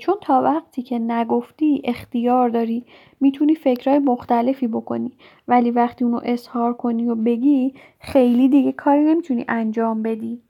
چون 0.00 0.14
تا 0.22 0.42
وقتی 0.42 0.82
که 0.82 0.98
نگفتی 0.98 1.82
اختیار 1.84 2.48
داری 2.48 2.86
می‌تونی 3.20 3.54
فکرهای 3.54 3.98
مختلفی 3.98 4.66
بکنی. 4.66 5.12
ولی 5.48 5.70
وقتی 5.70 6.04
اونو 6.04 6.20
اظهار 6.24 6.74
کنی 6.74 7.08
و 7.08 7.14
بگی 7.14 7.74
خیلی 8.00 8.48
دیگه 8.48 8.72
کاری 8.72 9.04
نمی‌تونی 9.04 9.44
انجام 9.48 10.02
بدی. 10.02 10.42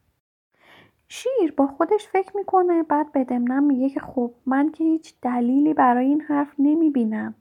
شیر 1.08 1.52
با 1.56 1.66
خودش 1.66 2.08
فکر 2.08 2.36
می‌کنه 2.36 2.82
بعد 2.82 3.12
بدمنم 3.12 3.64
میگه 3.64 3.88
که 3.88 4.00
خب 4.00 4.30
من 4.46 4.72
که 4.72 4.84
هیچ 4.84 5.14
دلیلی 5.22 5.74
برای 5.74 6.06
این 6.06 6.20
حرف 6.20 6.54
نمی‌بینم. 6.58 7.34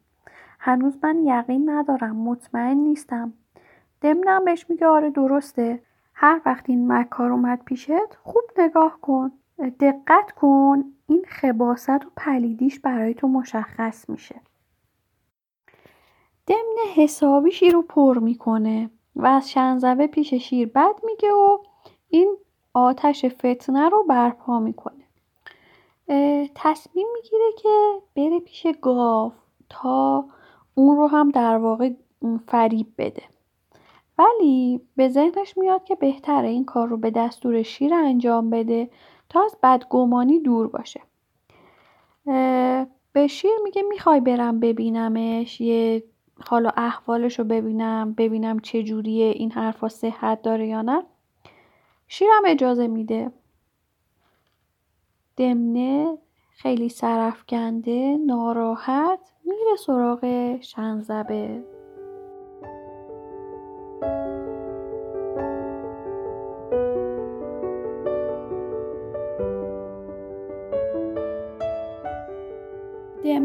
هنوز 0.60 0.98
من 1.04 1.26
یقین 1.26 1.70
ندارم 1.70 2.16
مطمئن 2.16 2.78
نیستم. 2.78 3.34
دمنم 4.02 4.46
بهش 4.46 4.66
میگه 4.70 4.88
آره 4.88 5.10
درسته. 5.10 5.80
هر 6.14 6.42
وقت 6.46 6.70
این 6.70 6.92
مکار 6.92 7.32
اومد 7.32 7.62
پیشت 7.66 8.16
خوب 8.24 8.44
نگاه 8.58 9.00
کن. 9.02 9.32
دقت 9.80 10.32
کن. 10.32 10.84
این 11.14 11.26
خباست 11.28 11.89
و 11.89 12.09
پلیدیش 12.18 12.80
برای 12.80 13.14
تو 13.14 13.28
مشخص 13.28 14.09
میشه. 14.09 14.41
دمن 16.47 16.78
حسابی 16.95 17.51
شیر 17.51 17.74
رو 17.74 17.82
پر 17.82 18.20
می‌کنه 18.20 18.89
و 19.16 19.26
از 19.26 19.51
شنزبه 19.51 20.07
پیش 20.07 20.34
شیر 20.34 20.68
بد 20.68 20.95
میگه 21.03 21.32
و 21.32 21.57
این 22.09 22.38
آتش 22.74 23.26
فتنه 23.26 23.89
رو 23.89 24.03
برپا 24.09 24.59
می‌کنه. 24.59 25.03
تصمیم 26.55 27.07
می‌گیره 27.14 27.51
که 27.57 28.01
بره 28.16 28.39
پیش 28.39 28.68
گاو 28.82 29.34
تا 29.70 30.26
اون 30.76 30.97
رو 30.97 31.07
هم 31.07 31.32
در 31.32 31.57
واقع 31.57 31.89
فریب 32.47 32.88
بده. 32.97 33.24
ولی 34.18 34.82
به 34.95 35.09
ذهنش 35.09 35.57
میاد 35.57 35.84
که 35.84 35.95
بهتره 35.95 36.49
این 36.49 36.66
کار 36.66 36.88
رو 36.88 36.97
به 36.97 37.11
دستور 37.11 37.64
شیر 37.64 37.93
انجام 37.93 38.49
بده 38.49 38.89
تا 39.34 39.46
از 39.46 39.58
بدگمانی 39.64 40.40
دور 40.40 40.68
باشه. 40.68 41.02
به 43.14 43.28
شیر 43.28 43.52
میگه 43.64 43.82
می‌خوای 43.82 44.20
برم 44.20 44.60
ببینمش 44.60 45.62
یه 45.62 46.04
حالا 46.48 46.70
احوالش 46.78 47.40
رو 47.40 47.46
ببینم 47.46 48.14
ببینم 48.14 48.60
چه 48.60 48.84
جوریه 48.84 49.26
این 49.26 49.52
حرفا 49.52 49.90
صحت 49.90 50.42
داره 50.42 50.68
یا 50.68 50.82
نه. 50.82 51.04
شیرم 52.08 52.44
اجازه 52.46 52.88
میده. 52.88 53.32
دمنه 55.38 56.18
خیلی 56.52 56.90
سرفکنده 56.90 58.18
ناراحت 58.26 59.20
میره 59.46 59.76
سراغ 59.76 60.56
شنزبه. 60.62 61.64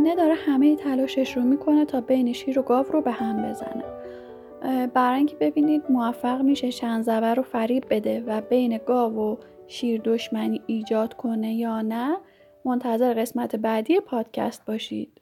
دمنه 0.09 0.17
داره 0.17 0.35
همه 0.35 0.77
تلاشش 0.77 1.37
رو 1.37 1.43
می‌کنه 1.43 1.85
تا 1.85 2.01
بین 2.01 2.33
شیر 2.33 2.59
و 2.59 2.63
گاو 2.63 2.87
رو 2.93 3.03
به 3.03 3.13
هم 3.13 3.43
بزنه. 3.43 3.85
برای 4.87 5.19
اینکه 5.19 5.37
ببینید 5.37 5.83
موفق 5.91 6.43
میشه 6.43 6.71
شنزبه 6.71 7.35
رو 7.35 7.43
فریب 7.43 7.85
بده 7.91 8.25
و 8.27 8.41
بین 8.41 8.81
گاو 8.87 9.17
و 9.17 9.37
شیر 9.67 10.01
دشمنی 10.05 10.63
ایجاد 10.67 11.15
کنه 11.15 11.55
یا 11.55 11.83
نه 11.83 12.17
منتظر 12.65 13.15
قسمت 13.15 13.57
بعدی 13.57 14.01
پادکست 14.01 14.67
باشید. 14.67 15.18